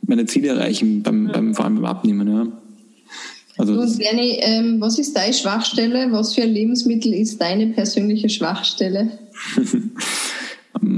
meine 0.05 0.25
Ziele 0.25 0.49
erreichen, 0.49 1.01
beim, 1.01 1.31
beim, 1.31 1.55
vor 1.55 1.63
allem 1.63 1.75
beim 1.75 1.85
Abnehmen. 1.85 2.27
Ja. 2.27 2.47
Also 3.57 3.79
und 3.79 3.97
Bernie, 3.99 4.37
ähm, 4.41 4.81
was 4.81 4.99
ist 4.99 5.15
deine 5.15 5.33
Schwachstelle? 5.33 6.11
Was 6.11 6.35
für 6.35 6.41
ein 6.41 6.51
Lebensmittel 6.51 7.13
ist 7.13 7.39
deine 7.39 7.67
persönliche 7.67 8.27
Schwachstelle? 8.27 9.17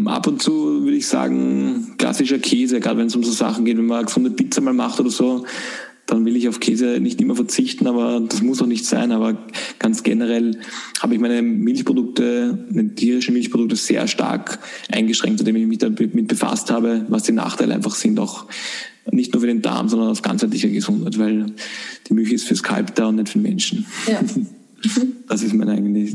Ab 0.06 0.28
und 0.28 0.42
zu 0.42 0.84
würde 0.84 0.98
ich 0.98 1.08
sagen, 1.08 1.96
klassischer 1.98 2.40
Käse, 2.40 2.80
gerade 2.80 3.00
wenn 3.00 3.08
es 3.08 3.16
um 3.16 3.24
so 3.24 3.32
Sachen 3.32 3.66
geht, 3.66 3.78
wenn 3.78 3.86
man 3.86 3.98
eine 3.98 4.06
gesunde 4.06 4.32
Pizza 4.32 4.62
mal 4.62 4.74
macht 4.74 5.00
oder 5.00 5.10
so, 5.10 5.46
dann 6.12 6.26
will 6.26 6.36
ich 6.36 6.50
auf 6.50 6.60
Käse 6.60 7.00
nicht 7.00 7.22
immer 7.22 7.36
verzichten, 7.36 7.88
aber 7.88 8.20
das 8.20 8.42
muss 8.42 8.62
auch 8.62 8.68
nicht 8.68 8.86
sein. 8.86 9.12
Aber 9.12 9.38
ganz 9.80 10.04
generell 10.04 10.60
habe 11.00 11.14
ich 11.14 11.22
meine 11.22 11.42
Milchprodukte, 11.42 12.66
meine 12.70 12.94
tierischen 12.96 13.34
Milchprodukte 13.34 13.78
sehr 13.78 14.08
stark 14.08 14.60
eingeschränkt, 14.92 15.40
seitdem 15.40 15.56
ich 15.56 15.68
mich 15.68 15.78
damit 15.78 16.28
befasst 16.28 16.70
habe, 16.70 17.06
was 17.08 17.24
die 17.24 17.32
Nachteile 17.32 17.74
einfach 17.74 17.96
sind, 17.96 18.20
auch 18.20 18.46
nicht 19.10 19.34
nur 19.34 19.42
für 19.42 19.48
den 19.48 19.62
Darm, 19.62 19.90
sondern 19.90 20.10
auf 20.10 20.22
ganzheitlicher 20.22 20.70
Gesundheit, 20.70 21.18
weil 21.18 21.46
die 22.08 22.14
Milch 22.14 22.32
ist 22.32 22.48
fürs 22.48 22.62
Kalb 22.62 22.94
da 22.96 23.08
und 23.08 23.16
nicht 23.16 23.30
für 23.30 23.40
den 23.40 23.44
Menschen. 23.44 23.86
Ja. 24.08 24.20
Das 25.28 25.44
ist 25.44 25.54
mein, 25.54 25.68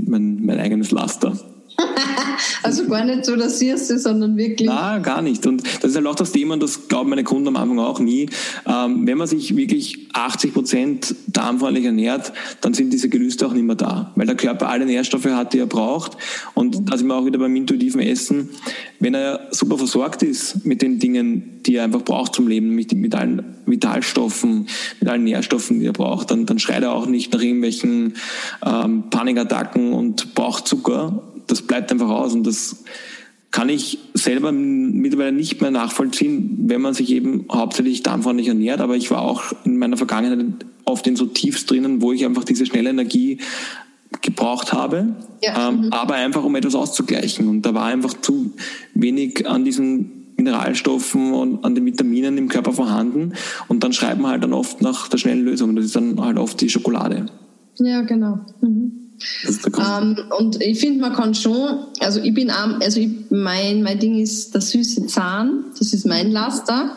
mein, 0.08 0.44
mein 0.44 0.58
eigenes 0.58 0.90
Laster. 0.90 1.38
also 2.62 2.86
gar 2.86 3.04
nicht 3.04 3.24
so 3.24 3.36
das 3.36 3.60
Erste, 3.60 3.98
sondern 3.98 4.36
wirklich. 4.36 4.68
Na, 4.68 4.98
gar 4.98 5.22
nicht. 5.22 5.46
Und 5.46 5.62
das 5.82 5.90
ist 5.90 5.96
halt 5.96 6.06
auch 6.06 6.14
das 6.14 6.32
Thema, 6.32 6.56
das 6.56 6.88
glauben 6.88 7.10
meine 7.10 7.24
Kunden 7.24 7.48
am 7.48 7.56
Anfang 7.56 7.78
auch 7.78 8.00
nie. 8.00 8.28
Ähm, 8.66 9.06
wenn 9.06 9.18
man 9.18 9.26
sich 9.26 9.56
wirklich 9.56 10.08
80 10.12 10.54
Prozent 10.54 11.14
darmfreundlich 11.26 11.84
ernährt, 11.84 12.32
dann 12.60 12.74
sind 12.74 12.92
diese 12.92 13.08
Gelüste 13.08 13.46
auch 13.46 13.52
nicht 13.52 13.64
mehr 13.64 13.76
da, 13.76 14.12
weil 14.16 14.26
der 14.26 14.36
Körper 14.36 14.68
alle 14.68 14.86
Nährstoffe 14.86 15.26
hat, 15.26 15.52
die 15.52 15.58
er 15.58 15.66
braucht. 15.66 16.16
Und 16.54 16.90
da 16.90 16.96
sind 16.96 17.06
wir 17.06 17.14
auch 17.14 17.26
wieder 17.26 17.38
beim 17.38 17.54
intuitiven 17.54 18.00
Essen. 18.00 18.50
Wenn 18.98 19.14
er 19.14 19.48
super 19.50 19.76
versorgt 19.76 20.22
ist 20.22 20.64
mit 20.64 20.82
den 20.82 20.98
Dingen, 20.98 21.60
die 21.66 21.76
er 21.76 21.84
einfach 21.84 22.02
braucht 22.02 22.34
zum 22.34 22.48
Leben, 22.48 22.68
nämlich 22.68 22.92
mit 22.92 23.14
allen 23.14 23.56
Vitalstoffen, 23.66 24.68
mit 25.00 25.08
allen 25.08 25.24
Nährstoffen, 25.24 25.80
die 25.80 25.86
er 25.86 25.92
braucht, 25.92 26.30
dann, 26.30 26.46
dann 26.46 26.58
schreit 26.58 26.82
er 26.82 26.92
auch 26.92 27.06
nicht 27.06 27.32
nach 27.32 27.42
irgendwelchen 27.42 28.14
ähm, 28.64 29.04
Panikattacken 29.10 29.92
und 29.92 30.34
braucht 30.34 30.66
Zucker 30.66 31.22
das 31.46 31.62
bleibt 31.62 31.92
einfach 31.92 32.08
aus 32.08 32.34
und 32.34 32.46
das 32.46 32.84
kann 33.50 33.68
ich 33.68 33.98
selber 34.12 34.52
mittlerweile 34.52 35.32
nicht 35.32 35.62
mehr 35.62 35.70
nachvollziehen, 35.70 36.64
wenn 36.66 36.80
man 36.82 36.92
sich 36.92 37.10
eben 37.10 37.46
hauptsächlich 37.50 38.02
darmfreundlich 38.02 38.48
ernährt. 38.48 38.80
Aber 38.80 38.96
ich 38.96 39.10
war 39.10 39.22
auch 39.22 39.44
in 39.64 39.78
meiner 39.78 39.96
Vergangenheit 39.96 40.66
oft 40.84 41.06
in 41.06 41.16
so 41.16 41.24
Tiefs 41.24 41.64
drinnen, 41.64 42.02
wo 42.02 42.12
ich 42.12 42.24
einfach 42.26 42.44
diese 42.44 42.66
schnelle 42.66 42.90
Energie 42.90 43.38
gebraucht 44.20 44.72
habe, 44.72 45.14
ja. 45.42 45.68
ähm, 45.68 45.86
mhm. 45.86 45.92
aber 45.92 46.14
einfach 46.14 46.44
um 46.44 46.54
etwas 46.54 46.74
auszugleichen. 46.74 47.48
Und 47.48 47.62
da 47.62 47.74
war 47.74 47.86
einfach 47.86 48.14
zu 48.20 48.52
wenig 48.94 49.48
an 49.48 49.64
diesen 49.64 50.34
Mineralstoffen 50.36 51.32
und 51.32 51.64
an 51.64 51.74
den 51.74 51.86
Vitaminen 51.86 52.36
im 52.36 52.48
Körper 52.48 52.72
vorhanden. 52.72 53.32
Und 53.68 53.84
dann 53.84 53.92
schreibt 53.92 54.20
man 54.20 54.32
halt 54.32 54.42
dann 54.42 54.52
oft 54.52 54.82
nach 54.82 55.08
der 55.08 55.18
schnellen 55.18 55.44
Lösung. 55.44 55.74
Das 55.76 55.86
ist 55.86 55.96
dann 55.96 56.20
halt 56.20 56.38
oft 56.38 56.60
die 56.60 56.68
Schokolade. 56.68 57.26
Ja, 57.78 58.02
genau. 58.02 58.40
Mhm. 58.60 59.05
Ähm, 59.78 60.16
und 60.38 60.62
ich 60.62 60.78
finde, 60.78 61.00
man 61.00 61.14
kann 61.14 61.34
schon, 61.34 61.86
also 62.00 62.20
ich 62.20 62.34
bin 62.34 62.50
arm, 62.50 62.80
also 62.82 63.00
ich, 63.00 63.10
mein, 63.30 63.82
mein 63.82 63.98
Ding 63.98 64.18
ist 64.18 64.54
der 64.54 64.60
süße 64.60 65.06
Zahn, 65.06 65.64
das 65.78 65.92
ist 65.92 66.06
mein 66.06 66.30
Laster. 66.32 66.96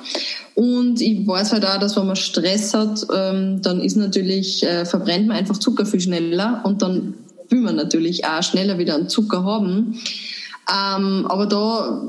Und 0.55 1.01
ich 1.01 1.25
weiß 1.25 1.53
halt 1.53 1.65
auch, 1.65 1.79
dass 1.79 1.95
wenn 1.95 2.08
man 2.08 2.15
Stress 2.15 2.73
hat, 2.73 3.05
ähm, 3.15 3.62
dann 3.62 3.82
ist 3.82 3.95
natürlich, 3.95 4.63
äh, 4.63 4.86
verbrennt 4.86 5.27
man 5.27 5.38
einfach 5.38 5.58
Zucker 5.58 5.86
viel 5.86 6.01
schneller 6.01 6.62
und 6.65 6.82
dann 6.82 7.13
will 7.49 7.62
man 7.62 7.75
natürlich 7.75 8.25
auch 8.25 8.43
schneller 8.43 8.77
wieder 8.77 8.95
einen 8.95 9.10
Zucker 9.10 9.43
haben. 9.43 9.99
Ähm, 10.69 11.25
aber 11.27 11.45
da 11.45 12.03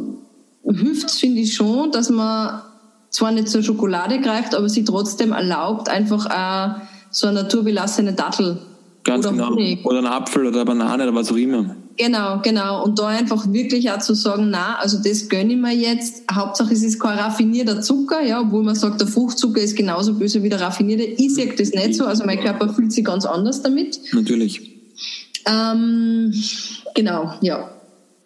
hilft 0.64 1.10
es, 1.10 1.18
finde 1.18 1.40
ich 1.40 1.54
schon, 1.54 1.92
dass 1.92 2.10
man 2.10 2.62
zwar 3.10 3.32
nicht 3.32 3.48
zur 3.48 3.62
Schokolade 3.62 4.20
greift, 4.20 4.54
aber 4.54 4.68
sie 4.68 4.84
trotzdem 4.84 5.32
erlaubt, 5.32 5.88
einfach 5.88 6.26
auch 6.26 6.80
so 7.10 7.26
eine 7.26 7.42
naturbelassene 7.42 8.12
Dattel 8.12 8.58
Ganz 9.10 9.26
oder 9.26 9.34
genau. 9.34 9.50
Honig. 9.50 9.84
Oder 9.84 9.98
ein 9.98 10.06
Apfel 10.06 10.46
oder 10.46 10.56
eine 10.56 10.64
Banane 10.64 11.02
oder 11.04 11.14
was 11.14 11.30
auch 11.30 11.36
immer. 11.36 11.76
Genau, 11.96 12.40
genau. 12.42 12.84
Und 12.84 12.98
da 12.98 13.08
einfach 13.08 13.52
wirklich 13.52 13.90
auch 13.90 13.98
zu 13.98 14.14
sagen, 14.14 14.48
na, 14.50 14.76
also 14.76 14.98
das 15.02 15.28
gönne 15.28 15.52
ich 15.52 15.58
mir 15.58 15.74
jetzt. 15.74 16.22
Hauptsache 16.32 16.72
es 16.72 16.82
ist 16.82 16.98
kein 16.98 17.18
raffinierter 17.18 17.82
Zucker, 17.82 18.22
ja, 18.22 18.40
obwohl 18.40 18.62
man 18.62 18.74
sagt, 18.74 19.00
der 19.00 19.08
Fruchtzucker 19.08 19.60
ist 19.60 19.76
genauso 19.76 20.14
böse 20.14 20.42
wie 20.42 20.48
der 20.48 20.60
raffinierte. 20.60 21.02
Ich 21.02 21.34
sehe 21.34 21.52
das 21.54 21.72
nicht 21.72 21.94
so. 21.94 22.04
Also 22.06 22.24
mein 22.24 22.40
Körper 22.40 22.72
fühlt 22.72 22.92
sich 22.92 23.04
ganz 23.04 23.26
anders 23.26 23.62
damit. 23.62 24.00
Natürlich. 24.12 24.70
Ähm, 25.46 26.32
genau, 26.94 27.34
ja. 27.40 27.70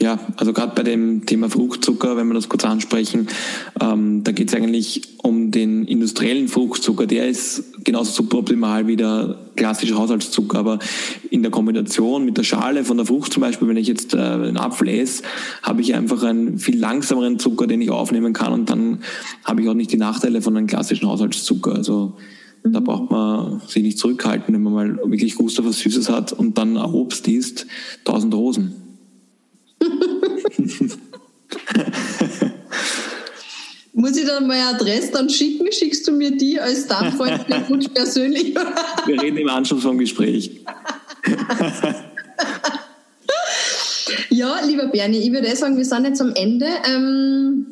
Ja, 0.05 0.19
also 0.37 0.53
gerade 0.53 0.75
bei 0.75 0.83
dem 0.83 1.25
Thema 1.25 1.49
Fruchtzucker, 1.49 2.19
wenn 2.19 2.27
wir 2.27 2.35
das 2.35 2.51
kurz 2.51 2.63
ansprechen, 2.67 3.27
ähm, 3.81 4.23
da 4.23 4.33
geht 4.33 4.49
es 4.49 4.55
eigentlich 4.55 5.01
um 5.23 5.51
den 5.51 5.87
industriellen 5.87 6.49
Fruchtzucker. 6.49 7.07
Der 7.07 7.27
ist 7.27 7.83
genauso 7.85 8.13
suboptimal 8.13 8.87
wie 8.87 8.97
der 8.97 9.39
klassische 9.57 9.97
Haushaltszucker, 9.97 10.59
aber 10.59 10.79
in 11.31 11.41
der 11.41 11.51
Kombination 11.51 12.27
mit 12.27 12.37
der 12.37 12.43
Schale 12.43 12.85
von 12.85 12.99
der 12.99 13.07
Frucht 13.07 13.33
zum 13.33 13.41
Beispiel, 13.41 13.67
wenn 13.67 13.79
ich 13.79 13.87
jetzt 13.87 14.13
äh, 14.13 14.19
einen 14.19 14.59
Apfel 14.59 14.89
esse, 14.89 15.23
habe 15.63 15.81
ich 15.81 15.95
einfach 15.95 16.23
einen 16.23 16.59
viel 16.59 16.79
langsameren 16.79 17.39
Zucker, 17.39 17.67
den 17.67 17.81
ich 17.81 17.89
aufnehmen 17.89 18.35
kann 18.35 18.53
und 18.53 18.69
dann 18.69 18.99
habe 19.43 19.63
ich 19.63 19.69
auch 19.71 19.75
nicht 19.75 19.91
die 19.91 19.97
Nachteile 19.97 20.43
von 20.43 20.55
einem 20.55 20.67
klassischen 20.67 21.09
Haushaltszucker. 21.09 21.75
Also 21.75 22.19
da 22.63 22.81
mhm. 22.81 22.85
braucht 22.85 23.11
man 23.11 23.63
sich 23.67 23.83
nicht 23.83 23.99
zurückhalten, 23.99 24.53
wenn 24.53 24.63
man 24.63 24.73
mal 24.75 24.97
wirklich 24.99 25.35
Gusto 25.37 25.63
auf 25.63 25.69
was 25.69 25.79
Süßes 25.79 26.11
hat 26.11 26.35
und 26.35 26.59
dann 26.59 26.77
ein 26.77 26.93
Obst 26.93 27.27
isst, 27.27 27.67
tausend 28.05 28.35
Rosen. 28.35 28.84
Muss 33.97 34.17
ich 34.17 34.27
dann 34.27 34.47
meine 34.47 34.67
Adresse 34.67 35.13
dann 35.13 35.31
schicken? 35.31 35.71
Schickst 35.71 36.07
du 36.09 36.13
mir 36.13 36.37
die 36.37 36.59
als 36.59 36.87
Darmfreund 36.87 37.49
Wunsch 37.69 37.89
persönlich? 37.95 38.55
Wir 39.07 39.23
reden 39.23 39.37
im 39.39 39.49
Anschluss 39.49 39.83
vom 39.83 39.99
Gespräch. 39.99 40.51
ja, 44.31 44.61
lieber 44.67 44.89
Bernie, 44.89 45.19
ich 45.19 45.33
würde 45.33 45.55
sagen, 45.55 45.77
wir 45.77 45.85
sind 45.85 46.07
jetzt 46.07 46.21
am 46.21 46.33
Ende. 46.35 46.67
Ähm, 46.87 47.67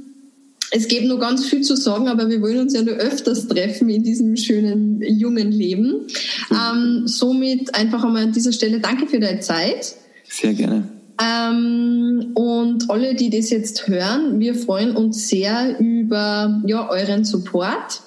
es 0.71 0.89
gibt 0.89 1.05
noch 1.07 1.19
ganz 1.19 1.45
viel 1.47 1.61
zu 1.63 1.77
sagen, 1.77 2.09
aber 2.09 2.31
wir 2.31 2.41
wollen 2.41 2.61
uns 2.61 2.73
ja 2.73 2.83
nur 2.83 2.95
öfters 2.95 3.47
treffen 3.47 3.91
in 3.91 4.05
diesem 4.05 4.37
schönen 4.37 5.03
jungen 5.03 5.53
Leben. 5.53 6.07
Ähm, 6.51 7.03
somit 7.07 7.75
einfach 7.75 8.05
einmal 8.05 8.23
an 8.23 8.33
dieser 8.33 8.53
Stelle 8.53 8.81
danke 8.81 9.07
für 9.07 9.21
deine 9.21 9.41
Zeit. 9.41 9.97
Sehr 10.29 10.55
gerne. 10.55 10.89
Ähm, 11.23 12.33
und 12.35 12.91
alle, 12.91 13.15
die 13.15 13.31
das 13.31 13.51
jetzt 13.51 13.87
hören, 13.87 14.41
wir 14.41 14.55
freuen 14.55 14.97
uns 14.97 15.29
sehr 15.29 15.79
über 15.79 16.61
ja, 16.67 16.89
euren 16.91 17.25
Support, 17.25 18.01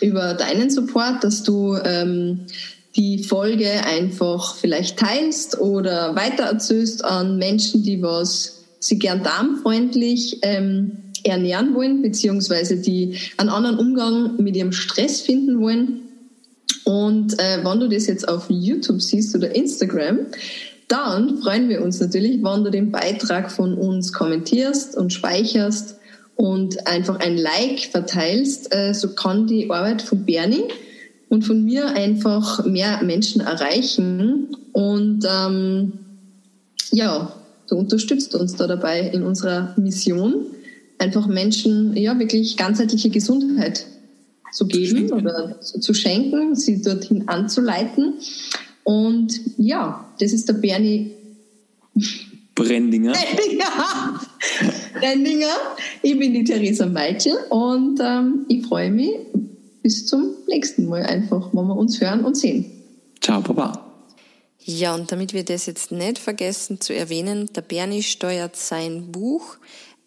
über 0.00 0.34
deinen 0.34 0.70
Support, 0.70 1.22
dass 1.22 1.42
du 1.42 1.76
ähm, 1.84 2.46
die 2.96 3.22
Folge 3.22 3.68
einfach 3.84 4.56
vielleicht 4.56 4.98
teilst 4.98 5.60
oder 5.60 6.16
weitererzählst 6.16 7.04
an 7.04 7.36
Menschen, 7.36 7.82
die 7.82 8.02
was 8.02 8.64
sie 8.80 8.98
gern 8.98 9.22
darmfreundlich 9.22 10.38
ähm, 10.42 11.12
ernähren 11.24 11.74
wollen, 11.74 12.02
beziehungsweise 12.02 12.76
die 12.76 13.16
einen 13.36 13.50
anderen 13.50 13.78
Umgang 13.78 14.42
mit 14.42 14.56
ihrem 14.56 14.72
Stress 14.72 15.20
finden 15.20 15.60
wollen. 15.60 16.02
Und 16.84 17.38
äh, 17.40 17.64
wenn 17.64 17.80
du 17.80 17.88
das 17.88 18.06
jetzt 18.06 18.28
auf 18.28 18.46
YouTube 18.48 19.02
siehst 19.02 19.34
oder 19.34 19.54
Instagram, 19.54 20.26
dann 20.88 21.38
freuen 21.38 21.68
wir 21.68 21.82
uns 21.82 22.00
natürlich, 22.00 22.42
wenn 22.42 22.64
du 22.64 22.70
den 22.70 22.92
Beitrag 22.92 23.50
von 23.50 23.74
uns 23.74 24.12
kommentierst 24.12 24.96
und 24.96 25.12
speicherst 25.12 25.96
und 26.36 26.86
einfach 26.86 27.18
ein 27.18 27.36
Like 27.36 27.80
verteilst. 27.90 28.74
Äh, 28.74 28.94
so 28.94 29.14
kann 29.14 29.46
die 29.46 29.70
Arbeit 29.70 30.02
von 30.02 30.24
Bernie 30.24 30.64
und 31.28 31.44
von 31.44 31.64
mir 31.64 31.88
einfach 31.88 32.64
mehr 32.64 33.02
Menschen 33.02 33.40
erreichen. 33.40 34.56
Und 34.72 35.26
ähm, 35.28 35.92
ja, 36.92 37.32
du 37.68 37.76
unterstützt 37.76 38.34
uns 38.34 38.54
da 38.54 38.66
dabei 38.66 39.00
in 39.00 39.22
unserer 39.24 39.74
Mission, 39.76 40.46
einfach 40.98 41.26
Menschen 41.26 41.96
ja 41.96 42.18
wirklich 42.18 42.56
ganzheitliche 42.56 43.10
Gesundheit 43.10 43.86
zu 44.52 44.66
geben 44.66 45.12
oder 45.12 45.60
zu 45.60 45.92
schenken, 45.92 46.54
sie 46.54 46.80
dorthin 46.80 47.28
anzuleiten. 47.28 48.14
Und 48.86 49.40
ja, 49.58 50.06
das 50.20 50.32
ist 50.32 50.48
der 50.48 50.52
Bernie 50.54 51.10
Brendinger. 52.54 53.14
Brendinger. 53.14 54.20
Brendinger. 55.00 55.56
Ich 56.02 56.16
bin 56.16 56.32
die 56.32 56.44
Theresa 56.44 56.86
Meitschel 56.86 57.36
und 57.50 57.98
ähm, 58.00 58.46
ich 58.46 58.64
freue 58.64 58.92
mich 58.92 59.10
bis 59.82 60.06
zum 60.06 60.36
nächsten 60.46 60.86
Mal 60.86 61.02
einfach, 61.02 61.48
wenn 61.52 61.66
wir 61.66 61.76
uns 61.76 62.00
hören 62.00 62.24
und 62.24 62.36
sehen. 62.36 62.64
Ciao, 63.20 63.40
Papa. 63.40 63.72
Ja, 64.60 64.94
und 64.94 65.10
damit 65.10 65.34
wir 65.34 65.44
das 65.44 65.66
jetzt 65.66 65.90
nicht 65.90 66.18
vergessen 66.18 66.80
zu 66.80 66.94
erwähnen, 66.94 67.50
der 67.56 67.62
Bernie 67.62 68.04
steuert 68.04 68.54
sein 68.54 69.10
Buch 69.10 69.56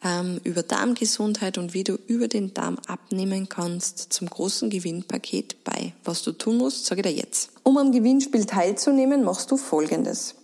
ähm, 0.03 0.39
über 0.43 0.63
Darmgesundheit 0.63 1.57
und 1.57 1.73
wie 1.73 1.83
du 1.83 1.95
über 2.07 2.27
den 2.27 2.53
Darm 2.53 2.77
abnehmen 2.87 3.49
kannst 3.49 4.13
zum 4.13 4.29
großen 4.29 4.69
Gewinnpaket 4.69 5.63
bei. 5.63 5.93
Was 6.03 6.23
du 6.23 6.31
tun 6.31 6.57
musst, 6.57 6.85
sage 6.85 7.01
ich 7.01 7.07
dir 7.07 7.21
jetzt. 7.21 7.51
Um 7.63 7.77
am 7.77 7.91
Gewinnspiel 7.91 8.45
teilzunehmen, 8.45 9.23
machst 9.23 9.51
du 9.51 9.57
Folgendes. 9.57 10.35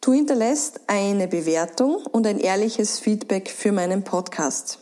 Du 0.00 0.12
hinterlässt 0.12 0.80
eine 0.88 1.28
Bewertung 1.28 2.04
und 2.10 2.26
ein 2.26 2.40
ehrliches 2.40 2.98
Feedback 2.98 3.50
für 3.50 3.72
meinen 3.72 4.02
Podcast. 4.02 4.78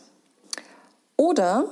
Oder 1.15 1.69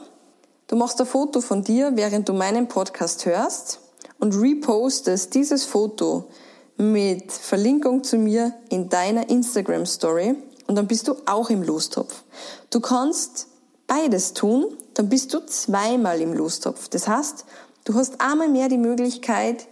du 0.67 0.75
machst 0.75 0.99
ein 1.01 1.07
Foto 1.07 1.41
von 1.41 1.63
dir, 1.63 1.93
während 1.95 2.29
du 2.29 2.33
meinen 2.33 2.67
Podcast 2.67 3.25
hörst 3.25 3.79
und 4.19 4.35
repostest 4.35 5.33
dieses 5.33 5.65
Foto 5.65 6.29
mit 6.77 7.31
Verlinkung 7.31 8.03
zu 8.03 8.17
mir 8.17 8.53
in 8.69 8.87
deiner 8.89 9.29
Instagram 9.29 9.85
Story 9.85 10.35
und 10.69 10.75
dann 10.75 10.85
bist 10.85 11.07
du 11.07 11.15
auch 11.25 11.49
im 11.49 11.63
Lostopf. 11.63 12.23
Du 12.69 12.79
kannst 12.79 13.47
beides 13.87 14.33
tun, 14.35 14.77
dann 14.93 15.09
bist 15.09 15.33
du 15.33 15.43
zweimal 15.43 16.21
im 16.21 16.31
Lostopf. 16.31 16.89
Das 16.89 17.07
heißt, 17.07 17.43
du 17.85 17.95
hast 17.95 18.21
einmal 18.21 18.49
mehr 18.49 18.69
die 18.69 18.77
Möglichkeit, 18.77 19.65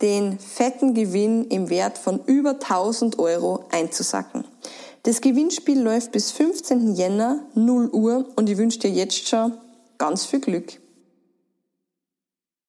den 0.00 0.38
fetten 0.38 0.94
Gewinn 0.94 1.44
im 1.48 1.68
Wert 1.68 1.98
von 1.98 2.24
über 2.24 2.52
1000 2.52 3.18
Euro 3.18 3.66
einzusacken. 3.70 4.46
Das 5.02 5.20
Gewinnspiel 5.20 5.82
läuft 5.82 6.12
bis 6.12 6.30
15. 6.30 6.94
Jänner 6.94 7.40
0 7.52 7.90
Uhr 7.90 8.24
und 8.34 8.48
ich 8.48 8.56
wünsche 8.56 8.78
dir 8.78 8.90
jetzt 8.90 9.28
schon 9.28 9.52
ganz 9.98 10.24
viel 10.24 10.40
Glück. 10.40 10.80